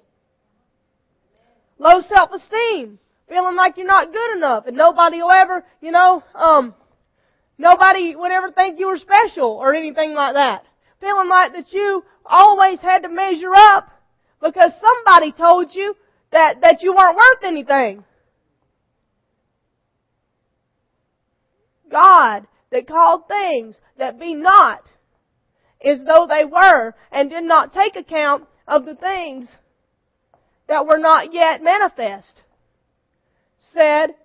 Low 1.77 2.01
self-esteem. 2.01 2.99
Feeling 3.27 3.55
like 3.55 3.77
you're 3.77 3.87
not 3.87 4.11
good 4.11 4.37
enough 4.37 4.65
and 4.67 4.77
nobody 4.77 5.21
will 5.21 5.31
ever, 5.31 5.63
you 5.81 5.91
know, 5.91 6.23
um, 6.35 6.75
Nobody 7.57 8.15
would 8.15 8.31
ever 8.31 8.51
think 8.51 8.79
you 8.79 8.87
were 8.87 8.97
special 8.97 9.51
or 9.51 9.73
anything 9.73 10.13
like 10.13 10.33
that. 10.33 10.65
Feeling 10.99 11.29
like 11.29 11.53
that 11.53 11.71
you 11.71 12.03
always 12.25 12.79
had 12.79 13.03
to 13.03 13.09
measure 13.09 13.53
up 13.55 13.89
because 14.43 14.71
somebody 14.81 15.31
told 15.31 15.73
you 15.73 15.95
that, 16.31 16.61
that 16.61 16.81
you 16.81 16.93
weren't 16.93 17.15
worth 17.15 17.43
anything. 17.43 18.03
God 21.89 22.47
that 22.71 22.87
called 22.87 23.27
things 23.27 23.75
that 23.97 24.19
be 24.19 24.33
not 24.33 24.81
as 25.83 25.99
though 26.05 26.27
they 26.27 26.45
were 26.45 26.93
and 27.11 27.29
did 27.29 27.43
not 27.43 27.73
take 27.73 27.95
account 27.95 28.45
of 28.67 28.85
the 28.85 28.95
things 28.95 29.47
that 30.67 30.85
were 30.85 30.97
not 30.97 31.33
yet 31.33 31.61
manifest 31.61 32.41
said, 33.73 34.15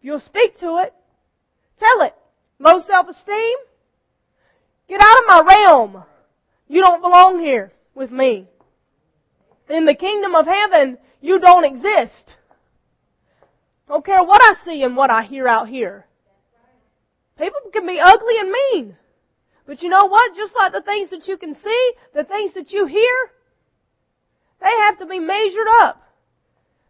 you'll 0.00 0.20
speak 0.20 0.58
to 0.58 0.78
it, 0.78 0.94
Tell 1.78 2.06
it. 2.06 2.14
Low 2.58 2.80
self-esteem? 2.86 3.56
Get 4.88 5.00
out 5.00 5.18
of 5.18 5.24
my 5.28 5.42
realm. 5.46 6.04
You 6.66 6.80
don't 6.80 7.00
belong 7.00 7.40
here 7.40 7.72
with 7.94 8.10
me. 8.10 8.48
In 9.68 9.84
the 9.84 9.94
kingdom 9.94 10.34
of 10.34 10.46
heaven, 10.46 10.98
you 11.20 11.38
don't 11.38 11.64
exist. 11.64 12.34
Don't 13.88 14.04
care 14.04 14.22
what 14.22 14.42
I 14.42 14.64
see 14.64 14.82
and 14.82 14.96
what 14.96 15.10
I 15.10 15.22
hear 15.22 15.48
out 15.48 15.68
here. 15.68 16.06
People 17.38 17.60
can 17.72 17.86
be 17.86 18.00
ugly 18.00 18.38
and 18.38 18.50
mean. 18.50 18.96
But 19.66 19.82
you 19.82 19.88
know 19.88 20.06
what? 20.06 20.34
Just 20.34 20.54
like 20.56 20.72
the 20.72 20.82
things 20.82 21.10
that 21.10 21.28
you 21.28 21.36
can 21.36 21.54
see, 21.54 21.92
the 22.14 22.24
things 22.24 22.54
that 22.54 22.72
you 22.72 22.86
hear, 22.86 23.30
they 24.60 24.72
have 24.84 24.98
to 24.98 25.06
be 25.06 25.18
measured 25.18 25.68
up. 25.80 26.02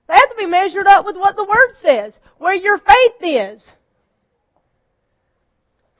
They 0.08 0.14
have 0.14 0.30
to 0.30 0.36
be 0.36 0.46
measured 0.46 0.86
up 0.86 1.04
with 1.04 1.16
what 1.16 1.36
the 1.36 1.44
Word 1.44 1.74
says, 1.82 2.16
where 2.38 2.54
your 2.54 2.78
faith 2.78 3.20
is. 3.20 3.62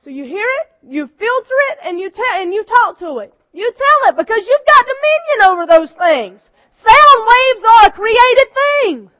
So 0.03 0.09
you 0.09 0.23
hear 0.23 0.47
it, 0.47 0.87
you 0.87 1.07
filter 1.07 1.55
it, 1.71 1.77
and 1.83 1.99
you 1.99 2.09
and 2.35 2.53
you 2.53 2.63
talk 2.63 2.97
to 2.99 3.17
it. 3.17 3.33
You 3.51 3.71
tell 3.71 4.09
it 4.09 4.17
because 4.17 4.47
you've 4.47 4.65
got 4.65 4.85
dominion 4.85 5.51
over 5.51 5.65
those 5.67 5.93
things. 5.97 6.41
Sound 6.85 7.27
waves 7.27 7.65
are 7.67 7.87
a 7.87 7.91
created 7.91 8.47
thing. 8.53 9.11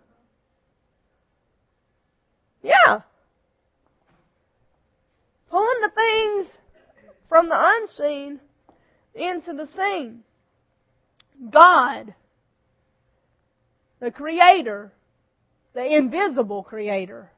Yeah. 2.64 3.02
Pulling 5.50 5.82
the 5.82 5.92
things 5.96 6.48
from 7.28 7.50
the 7.50 7.56
unseen 7.58 8.40
into 9.16 9.54
the 9.54 9.68
seen. 9.68 10.24
God, 11.50 12.14
the 14.00 14.12
Creator, 14.12 14.92
the 15.74 15.96
invisible 15.96 16.64
Creator, 16.64 17.32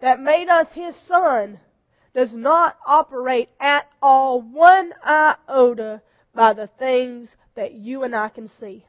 that 0.00 0.20
made 0.20 0.48
us 0.48 0.68
His 0.72 0.94
Son, 1.08 1.58
does 2.14 2.32
not 2.32 2.76
operate 2.86 3.48
at 3.60 3.86
all 4.00 4.40
one 4.40 4.92
iota 5.04 6.02
by 6.34 6.52
the 6.52 6.68
things 6.78 7.28
that 7.54 7.72
you 7.72 8.02
and 8.02 8.14
I 8.14 8.28
can 8.28 8.48
see. 8.48 8.84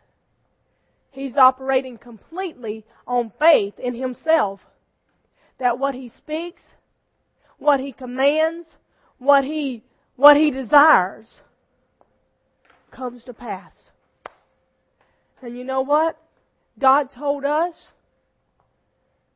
He's 1.14 1.38
operating 1.38 2.00
completely 2.00 2.84
on 3.06 3.32
faith 3.38 3.76
in 3.78 3.94
Himself. 3.94 4.60
That 5.60 5.78
what 5.78 5.94
He 5.94 6.10
speaks, 6.10 6.64
what 7.60 7.80
He 7.80 7.94
commands, 7.94 8.68
what 9.20 9.44
He, 9.44 9.84
what 10.16 10.36
He 10.36 10.50
desires 10.50 11.42
comes 12.92 13.24
to 13.26 13.34
pass. 13.34 13.74
And 15.40 15.56
you 15.56 15.64
know 15.64 15.82
what? 15.82 16.18
God 16.80 17.12
told 17.12 17.46
us 17.46 17.76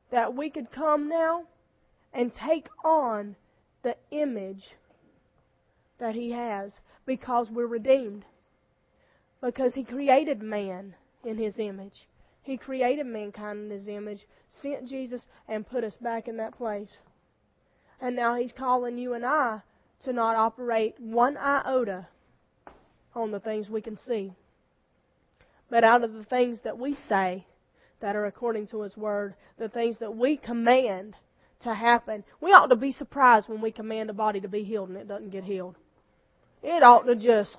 that 0.10 0.34
we 0.34 0.50
could 0.50 0.72
come 0.72 1.08
now 1.08 1.44
and 2.12 2.32
take 2.34 2.68
on 2.84 3.36
the 3.84 3.96
image 4.10 4.64
that 6.00 6.16
He 6.16 6.32
has 6.32 6.72
because 7.06 7.52
we're 7.52 7.68
redeemed. 7.68 8.26
Because 9.44 9.76
He 9.76 9.84
created 9.84 10.42
man 10.42 10.96
in 11.24 11.38
His 11.38 11.60
image. 11.60 12.08
He 12.42 12.58
created 12.58 13.06
mankind 13.06 13.72
in 13.72 13.78
His 13.78 13.88
image, 13.88 14.26
sent 14.62 14.88
Jesus, 14.88 15.22
and 15.48 15.68
put 15.68 15.84
us 15.84 15.96
back 16.02 16.28
in 16.28 16.38
that 16.38 16.58
place. 16.58 16.90
And 18.00 18.16
now 18.16 18.36
He's 18.36 18.54
calling 18.54 18.98
you 18.98 19.14
and 19.14 19.26
I 19.26 19.62
to 20.06 20.14
not 20.14 20.36
operate 20.36 20.96
one 21.00 21.38
iota 21.38 22.08
on 23.16 23.32
the 23.32 23.40
things 23.40 23.70
we 23.70 23.82
can 23.82 23.98
see, 24.08 24.34
but 25.70 25.84
out 25.84 26.04
of 26.04 26.14
the 26.14 26.24
things 26.24 26.60
that 26.64 26.78
we 26.78 26.96
say 27.10 27.46
that 28.00 28.16
are 28.16 28.28
according 28.28 28.68
to 28.68 28.82
His 28.82 28.96
Word, 28.96 29.36
the 29.58 29.70
things 29.70 29.98
that 30.00 30.16
we 30.16 30.38
command 30.38 31.16
to 31.62 31.74
happen. 31.74 32.24
We 32.40 32.52
ought 32.52 32.68
to 32.68 32.76
be 32.76 32.92
surprised 32.92 33.50
when 33.50 33.62
we 33.62 33.72
command 33.72 34.10
a 34.10 34.14
body 34.14 34.40
to 34.42 34.48
be 34.48 34.64
healed 34.64 34.90
and 34.90 34.98
it 34.98 35.08
doesn't 35.08 35.32
get 35.32 35.44
healed. 35.44 35.76
It 36.64 36.84
ought 36.84 37.06
to 37.08 37.16
just, 37.16 37.58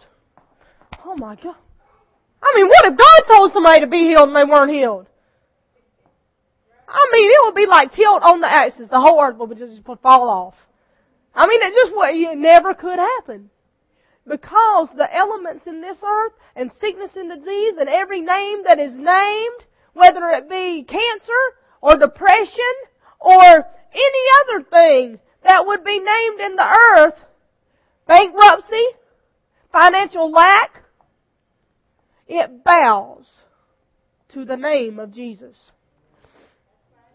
oh 1.04 1.16
my 1.16 1.36
God. 1.36 1.56
I 2.42 2.52
mean, 2.56 2.68
what 2.68 2.92
if 2.92 2.98
God 2.98 3.36
told 3.36 3.52
somebody 3.52 3.80
to 3.80 3.86
be 3.86 3.98
healed 3.98 4.28
and 4.28 4.36
they 4.36 4.44
weren't 4.44 4.72
healed? 4.72 5.06
I 6.88 7.10
mean, 7.12 7.30
it 7.30 7.44
would 7.44 7.54
be 7.54 7.66
like 7.66 7.92
tilt 7.92 8.22
on 8.22 8.40
the 8.40 8.50
axis. 8.50 8.88
The 8.88 9.00
whole 9.00 9.22
earth 9.22 9.36
would 9.36 9.58
just 9.58 9.82
fall 10.02 10.30
off. 10.30 10.54
I 11.34 11.46
mean, 11.46 11.60
it 11.62 11.74
just 11.74 11.92
it 11.94 12.38
never 12.38 12.74
could 12.74 12.98
happen. 12.98 13.50
Because 14.26 14.88
the 14.96 15.08
elements 15.14 15.66
in 15.66 15.80
this 15.80 15.98
earth 16.04 16.32
and 16.56 16.70
sickness 16.80 17.10
and 17.14 17.30
disease 17.30 17.74
and 17.78 17.88
every 17.88 18.20
name 18.20 18.64
that 18.64 18.78
is 18.78 18.92
named, 18.92 19.64
whether 19.94 20.28
it 20.30 20.48
be 20.48 20.84
cancer 20.84 21.42
or 21.80 21.96
depression 21.96 22.74
or 23.20 23.66
any 23.92 24.24
other 24.40 24.64
thing 24.64 25.18
that 25.44 25.66
would 25.66 25.84
be 25.84 25.98
named 25.98 26.40
in 26.40 26.56
the 26.56 26.76
earth, 26.96 27.14
bankruptcy, 28.06 28.86
financial 29.72 30.30
lack, 30.30 30.82
it 32.28 32.62
bows 32.62 33.24
to 34.34 34.44
the 34.44 34.56
name 34.56 34.98
of 34.98 35.12
Jesus. 35.12 35.56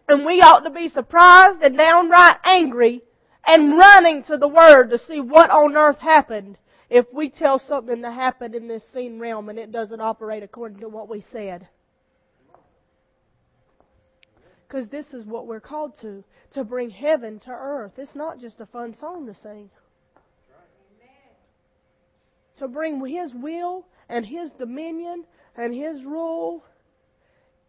And 0.09 0.25
we 0.25 0.41
ought 0.41 0.61
to 0.61 0.69
be 0.69 0.89
surprised 0.89 1.61
and 1.61 1.77
downright 1.77 2.37
angry 2.43 3.03
and 3.45 3.77
running 3.77 4.23
to 4.23 4.37
the 4.37 4.47
Word 4.47 4.89
to 4.89 4.97
see 4.97 5.21
what 5.21 5.49
on 5.49 5.77
earth 5.77 5.99
happened 5.99 6.57
if 6.89 7.05
we 7.13 7.29
tell 7.29 7.59
something 7.59 8.01
to 8.01 8.11
happen 8.11 8.53
in 8.53 8.67
this 8.67 8.83
seen 8.93 9.19
realm 9.19 9.49
and 9.49 9.57
it 9.57 9.71
doesn't 9.71 10.01
operate 10.01 10.43
according 10.43 10.79
to 10.79 10.89
what 10.89 11.09
we 11.09 11.23
said. 11.31 11.67
Because 14.67 14.89
this 14.89 15.05
is 15.13 15.25
what 15.25 15.45
we're 15.45 15.59
called 15.59 15.93
to, 16.01 16.23
to 16.53 16.63
bring 16.63 16.89
heaven 16.89 17.39
to 17.41 17.51
earth. 17.51 17.93
It's 17.97 18.15
not 18.15 18.39
just 18.39 18.59
a 18.59 18.65
fun 18.65 18.95
song 18.99 19.27
to 19.27 19.35
sing. 19.35 19.69
To 22.57 22.67
bring 22.67 23.03
His 23.05 23.31
will 23.33 23.85
and 24.13 24.27
His 24.27 24.51
dominion 24.51 25.25
and 25.57 25.73
His 25.73 26.05
rule 26.05 26.63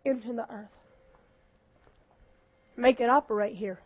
into 0.04 0.34
the 0.34 0.46
earth. 0.52 0.68
Make 2.76 3.00
it 3.00 3.08
operate 3.08 3.56
here. 3.56 3.80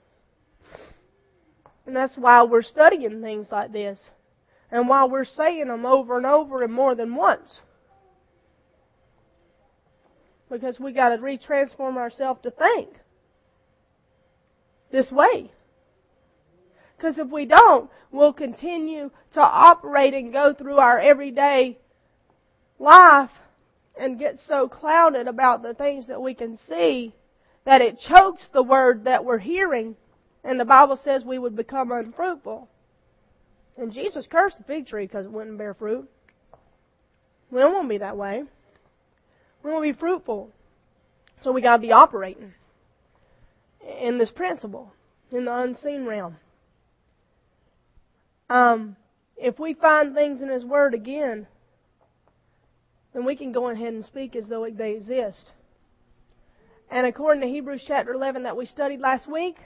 And 1.86 1.94
that's 1.94 2.16
why 2.16 2.42
we're 2.42 2.62
studying 2.62 3.22
things 3.22 3.46
like 3.52 3.72
this. 3.72 4.00
And 4.72 4.88
why 4.88 5.04
we're 5.04 5.24
saying 5.24 5.68
them 5.68 5.86
over 5.86 6.16
and 6.16 6.26
over 6.26 6.64
and 6.64 6.72
more 6.72 6.96
than 6.96 7.14
once. 7.14 7.60
Because 10.50 10.80
we 10.80 10.92
gotta 10.92 11.18
retransform 11.18 11.96
ourselves 11.96 12.40
to 12.42 12.50
think 12.50 12.88
this 14.90 15.12
way. 15.12 15.52
Because 16.96 17.18
if 17.18 17.28
we 17.28 17.46
don't, 17.46 17.88
we'll 18.10 18.32
continue 18.32 19.12
to 19.34 19.40
operate 19.40 20.12
and 20.12 20.32
go 20.32 20.52
through 20.52 20.78
our 20.78 20.98
everyday 20.98 21.78
life 22.78 23.30
and 23.98 24.18
get 24.18 24.38
so 24.46 24.68
clouded 24.68 25.26
about 25.26 25.62
the 25.62 25.74
things 25.74 26.06
that 26.06 26.22
we 26.22 26.34
can 26.34 26.58
see 26.68 27.14
that 27.64 27.82
it 27.82 27.98
chokes 27.98 28.42
the 28.52 28.62
word 28.62 29.04
that 29.04 29.24
we're 29.24 29.38
hearing. 29.38 29.96
And 30.44 30.58
the 30.58 30.64
Bible 30.64 30.98
says 31.02 31.24
we 31.24 31.38
would 31.38 31.56
become 31.56 31.92
unfruitful. 31.92 32.68
And 33.76 33.92
Jesus 33.92 34.26
cursed 34.30 34.58
the 34.58 34.64
fig 34.64 34.86
tree 34.86 35.06
because 35.06 35.26
it 35.26 35.32
wouldn't 35.32 35.58
bear 35.58 35.74
fruit. 35.74 36.08
We 37.50 37.60
don't 37.60 37.74
want 37.74 37.84
to 37.84 37.88
be 37.88 37.98
that 37.98 38.16
way. 38.16 38.42
We 39.62 39.70
want 39.70 39.86
to 39.86 39.92
be 39.92 39.98
fruitful. 39.98 40.50
So 41.42 41.52
we 41.52 41.62
got 41.62 41.76
to 41.76 41.82
be 41.82 41.92
operating 41.92 42.54
in 44.00 44.18
this 44.18 44.30
principle, 44.30 44.92
in 45.30 45.44
the 45.44 45.54
unseen 45.54 46.04
realm. 46.04 46.36
Um, 48.50 48.96
if 49.36 49.58
we 49.58 49.74
find 49.74 50.14
things 50.14 50.40
in 50.40 50.48
His 50.48 50.64
Word 50.64 50.94
again, 50.94 51.46
then 53.12 53.24
we 53.24 53.36
can 53.36 53.52
go 53.52 53.68
ahead 53.68 53.92
and 53.92 54.04
speak 54.04 54.36
as 54.36 54.46
though 54.48 54.66
they 54.70 54.92
exist. 54.92 55.52
And 56.90 57.06
according 57.06 57.42
to 57.42 57.48
Hebrews 57.48 57.84
chapter 57.86 58.12
11 58.12 58.44
that 58.44 58.56
we 58.56 58.66
studied 58.66 59.00
last 59.00 59.30
week, 59.30 59.56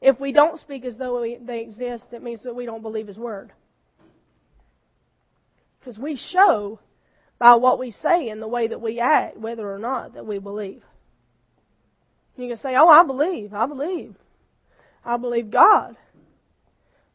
if 0.00 0.20
we 0.20 0.32
don't 0.32 0.60
speak 0.60 0.84
as 0.84 0.96
though 0.96 1.24
they 1.40 1.60
exist, 1.60 2.06
it 2.12 2.22
means 2.22 2.42
that 2.44 2.54
we 2.54 2.66
don't 2.66 2.82
believe 2.82 3.06
His 3.06 3.18
Word. 3.18 3.52
Because 5.80 5.98
we 5.98 6.16
show 6.32 6.80
by 7.38 7.54
what 7.54 7.78
we 7.78 7.90
say 7.90 8.28
and 8.28 8.40
the 8.40 8.48
way 8.48 8.68
that 8.68 8.80
we 8.80 8.98
act 8.98 9.36
whether 9.36 9.70
or 9.70 9.78
not 9.78 10.14
that 10.14 10.26
we 10.26 10.38
believe. 10.38 10.82
You 12.36 12.48
can 12.48 12.58
say, 12.58 12.74
oh, 12.76 12.88
I 12.88 13.04
believe, 13.04 13.54
I 13.54 13.66
believe. 13.66 14.14
I 15.04 15.16
believe 15.16 15.50
God. 15.50 15.96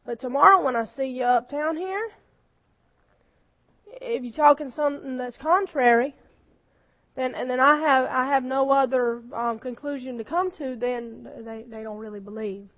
But 0.04 0.20
tomorrow 0.20 0.64
when 0.64 0.74
I 0.74 0.84
see 0.96 1.06
you 1.06 1.24
uptown 1.24 1.76
here, 1.76 2.08
if 4.00 4.22
you're 4.22 4.32
talking 4.32 4.70
something 4.70 5.18
that's 5.18 5.36
contrary, 5.36 6.14
then 7.16 7.34
and 7.34 7.50
then 7.50 7.60
I 7.60 7.78
have 7.78 8.06
I 8.06 8.26
have 8.26 8.42
no 8.42 8.70
other 8.70 9.22
um, 9.34 9.58
conclusion 9.58 10.18
to 10.18 10.24
come 10.24 10.50
to. 10.52 10.76
Then 10.76 11.28
they 11.44 11.64
they 11.68 11.82
don't 11.82 11.98
really 11.98 12.20
believe, 12.20 12.68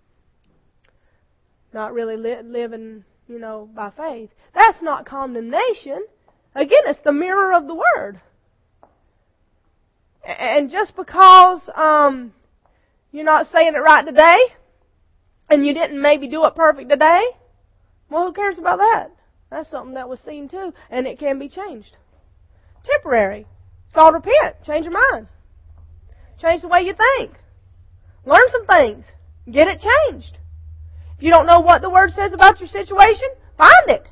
not 1.72 1.92
really 1.92 2.16
li- 2.16 2.42
living 2.42 3.04
you 3.28 3.38
know 3.38 3.68
by 3.74 3.90
faith. 3.90 4.30
That's 4.54 4.82
not 4.82 5.06
condemnation. 5.06 6.04
Again, 6.54 6.78
it's 6.86 7.00
the 7.04 7.12
mirror 7.12 7.52
of 7.52 7.66
the 7.66 7.74
word. 7.74 8.20
And 10.24 10.70
just 10.70 10.96
because 10.96 11.68
um, 11.74 12.32
you're 13.12 13.24
not 13.24 13.48
saying 13.48 13.74
it 13.74 13.78
right 13.78 14.06
today, 14.06 14.38
and 15.50 15.66
you 15.66 15.74
didn't 15.74 16.00
maybe 16.00 16.28
do 16.28 16.44
it 16.44 16.54
perfect 16.54 16.88
today, 16.88 17.22
well, 18.08 18.26
who 18.26 18.32
cares 18.32 18.56
about 18.58 18.78
that? 18.78 19.13
That's 19.50 19.70
something 19.70 19.94
that 19.94 20.08
was 20.08 20.20
seen 20.20 20.48
too, 20.48 20.72
and 20.90 21.06
it 21.06 21.18
can 21.18 21.38
be 21.38 21.48
changed. 21.48 21.96
Temporary. 22.84 23.46
It's 23.86 23.94
called 23.94 24.14
repent. 24.14 24.56
Change 24.66 24.84
your 24.84 24.94
mind. 25.12 25.28
Change 26.40 26.62
the 26.62 26.68
way 26.68 26.80
you 26.80 26.94
think. 26.94 27.36
Learn 28.24 28.42
some 28.50 28.66
things. 28.66 29.04
Get 29.50 29.68
it 29.68 29.80
changed. 29.80 30.38
If 31.16 31.22
you 31.22 31.30
don't 31.30 31.46
know 31.46 31.60
what 31.60 31.82
the 31.82 31.90
Word 31.90 32.10
says 32.10 32.32
about 32.32 32.60
your 32.60 32.68
situation, 32.68 33.28
find 33.56 33.88
it. 33.88 34.08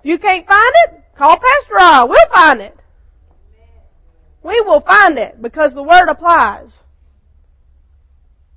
If 0.00 0.04
you 0.04 0.18
can't 0.18 0.46
find 0.46 0.72
it, 0.86 1.02
call 1.16 1.36
Pastor 1.36 1.78
I. 1.78 2.04
We'll 2.04 2.32
find 2.32 2.60
it. 2.60 2.76
We 4.42 4.60
will 4.60 4.80
find 4.80 5.18
it 5.18 5.40
because 5.40 5.72
the 5.74 5.82
Word 5.82 6.08
applies. 6.08 6.70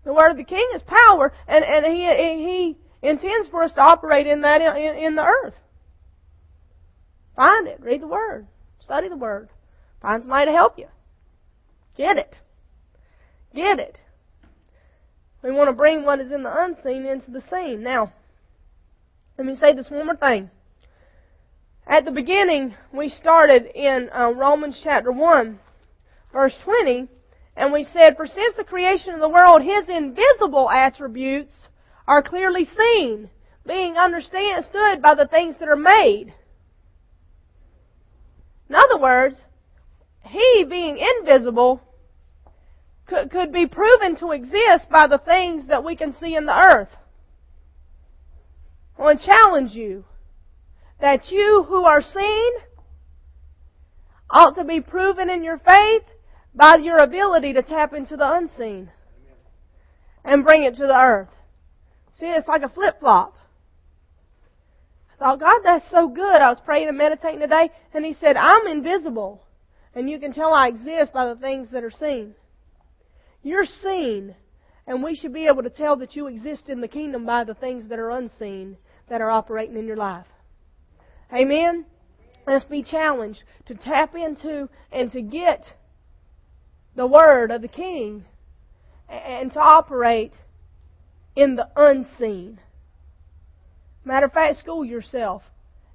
The 0.03 0.13
Word 0.13 0.31
of 0.31 0.37
the 0.37 0.43
King 0.43 0.67
is 0.73 0.81
power, 0.83 1.33
and, 1.47 1.63
and 1.63 1.85
He, 1.85 2.05
He 2.05 2.77
intends 3.01 3.49
for 3.49 3.63
us 3.63 3.73
to 3.73 3.81
operate 3.81 4.27
in 4.27 4.41
that 4.41 4.61
in, 4.61 4.95
in 4.97 5.15
the 5.15 5.23
earth. 5.23 5.53
Find 7.35 7.67
it. 7.67 7.79
Read 7.81 8.01
the 8.01 8.07
Word. 8.07 8.47
Study 8.81 9.09
the 9.09 9.17
Word. 9.17 9.49
Find 10.01 10.23
somebody 10.23 10.47
to 10.47 10.51
help 10.51 10.77
you. 10.77 10.87
Get 11.95 12.17
it. 12.17 12.35
Get 13.53 13.79
it. 13.79 13.99
We 15.43 15.51
want 15.51 15.69
to 15.69 15.73
bring 15.75 16.03
what 16.03 16.19
is 16.19 16.31
in 16.31 16.43
the 16.43 16.63
unseen 16.63 17.05
into 17.05 17.31
the 17.31 17.43
seen. 17.49 17.83
Now, 17.83 18.11
let 19.37 19.45
me 19.45 19.55
say 19.55 19.73
this 19.73 19.89
one 19.89 20.05
more 20.05 20.15
thing. 20.15 20.49
At 21.85 22.05
the 22.05 22.11
beginning, 22.11 22.75
we 22.91 23.07
started 23.07 23.65
in 23.73 24.09
uh, 24.13 24.33
Romans 24.35 24.79
chapter 24.83 25.11
1, 25.11 25.59
verse 26.33 26.55
20, 26.63 27.07
and 27.55 27.71
we 27.71 27.85
said, 27.85 28.17
For 28.17 28.27
since 28.27 28.55
the 28.57 28.63
creation 28.63 29.13
of 29.13 29.19
the 29.19 29.29
world, 29.29 29.61
His 29.61 29.87
invisible 29.87 30.69
attributes 30.69 31.53
are 32.07 32.23
clearly 32.23 32.65
seen, 32.65 33.29
being 33.65 33.95
understood 33.95 35.01
by 35.01 35.13
the 35.15 35.27
things 35.27 35.55
that 35.59 35.67
are 35.67 35.75
made. 35.75 36.33
In 38.69 38.75
other 38.75 38.99
words, 38.99 39.35
He 40.21 40.65
being 40.69 40.97
invisible 40.97 41.81
could, 43.07 43.31
could 43.31 43.51
be 43.51 43.67
proven 43.67 44.15
to 44.17 44.31
exist 44.31 44.89
by 44.89 45.07
the 45.07 45.17
things 45.17 45.67
that 45.67 45.83
we 45.83 45.95
can 45.95 46.13
see 46.13 46.35
in 46.35 46.45
the 46.45 46.57
earth. 46.57 46.89
I 48.97 49.01
want 49.01 49.19
to 49.19 49.25
challenge 49.25 49.71
you 49.71 50.05
that 50.99 51.29
you 51.29 51.65
who 51.67 51.83
are 51.83 52.01
seen 52.01 52.51
ought 54.29 54.55
to 54.55 54.63
be 54.63 54.81
proven 54.81 55.29
in 55.29 55.43
your 55.43 55.59
faith 55.59 56.03
by 56.53 56.77
your 56.77 56.97
ability 56.97 57.53
to 57.53 57.61
tap 57.61 57.93
into 57.93 58.17
the 58.17 58.29
unseen 58.29 58.89
and 60.25 60.43
bring 60.43 60.63
it 60.63 60.75
to 60.75 60.87
the 60.87 60.99
earth. 60.99 61.29
See, 62.19 62.25
it's 62.25 62.47
like 62.47 62.63
a 62.63 62.69
flip 62.69 62.99
flop. 62.99 63.35
I 65.13 65.17
thought, 65.17 65.39
God, 65.39 65.61
that's 65.63 65.85
so 65.91 66.07
good. 66.07 66.35
I 66.35 66.49
was 66.49 66.59
praying 66.63 66.87
and 66.87 66.97
meditating 66.97 67.39
today, 67.39 67.71
and 67.93 68.05
He 68.05 68.13
said, 68.13 68.37
I'm 68.37 68.67
invisible, 68.67 69.43
and 69.95 70.09
you 70.09 70.19
can 70.19 70.33
tell 70.33 70.53
I 70.53 70.67
exist 70.67 71.13
by 71.13 71.25
the 71.25 71.39
things 71.39 71.71
that 71.71 71.83
are 71.83 71.91
seen. 71.91 72.35
You're 73.43 73.65
seen, 73.65 74.35
and 74.85 75.03
we 75.03 75.15
should 75.15 75.33
be 75.33 75.47
able 75.47 75.63
to 75.63 75.69
tell 75.69 75.95
that 75.97 76.15
you 76.15 76.27
exist 76.27 76.69
in 76.69 76.81
the 76.81 76.87
kingdom 76.87 77.25
by 77.25 77.43
the 77.43 77.53
things 77.53 77.87
that 77.89 77.99
are 77.99 78.11
unseen 78.11 78.77
that 79.09 79.21
are 79.21 79.31
operating 79.31 79.77
in 79.77 79.85
your 79.85 79.97
life. 79.97 80.25
Amen? 81.33 81.85
Let's 82.45 82.65
be 82.65 82.83
challenged 82.83 83.43
to 83.67 83.75
tap 83.75 84.15
into 84.15 84.69
and 84.91 85.11
to 85.11 85.21
get 85.21 85.63
the 86.95 87.07
word 87.07 87.51
of 87.51 87.61
the 87.61 87.67
King 87.67 88.25
and 89.09 89.51
to 89.53 89.59
operate 89.59 90.33
in 91.37 91.55
the 91.55 91.69
unseen. 91.75 92.59
Matter 94.03 94.25
of 94.25 94.33
fact, 94.33 94.57
school 94.57 94.83
yourself. 94.83 95.43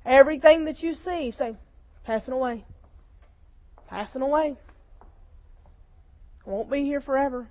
Everything 0.06 0.66
that 0.66 0.82
you 0.82 0.94
see, 0.94 1.34
say, 1.36 1.56
passing 2.04 2.32
away. 2.32 2.64
Passing 3.88 4.22
away. 4.22 4.56
Won't 6.46 6.70
be 6.70 6.84
here 6.84 7.00
forever. 7.00 7.48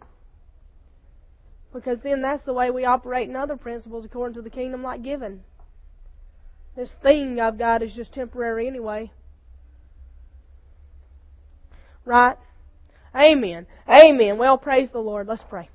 Because 1.74 2.00
then 2.02 2.22
that's 2.22 2.44
the 2.46 2.54
way 2.54 2.72
we 2.72 2.86
operate 2.86 3.28
in 3.28 3.36
other 3.36 3.58
principles 3.58 4.06
according 4.06 4.36
to 4.36 4.42
the 4.42 4.50
kingdom 4.50 4.84
like 4.84 5.04
giving. 5.04 5.42
This 6.78 6.94
thing 7.04 7.40
I've 7.42 7.58
got 7.58 7.84
is 7.84 7.94
just 7.94 8.14
temporary 8.14 8.68
anyway. 8.68 9.12
Right? 12.06 12.38
Amen. 13.14 13.68
Amen. 13.90 14.38
Well, 14.38 14.58
praise 14.58 14.90
the 14.92 15.00
Lord. 15.00 15.28
Let's 15.28 15.44
pray. 15.50 15.70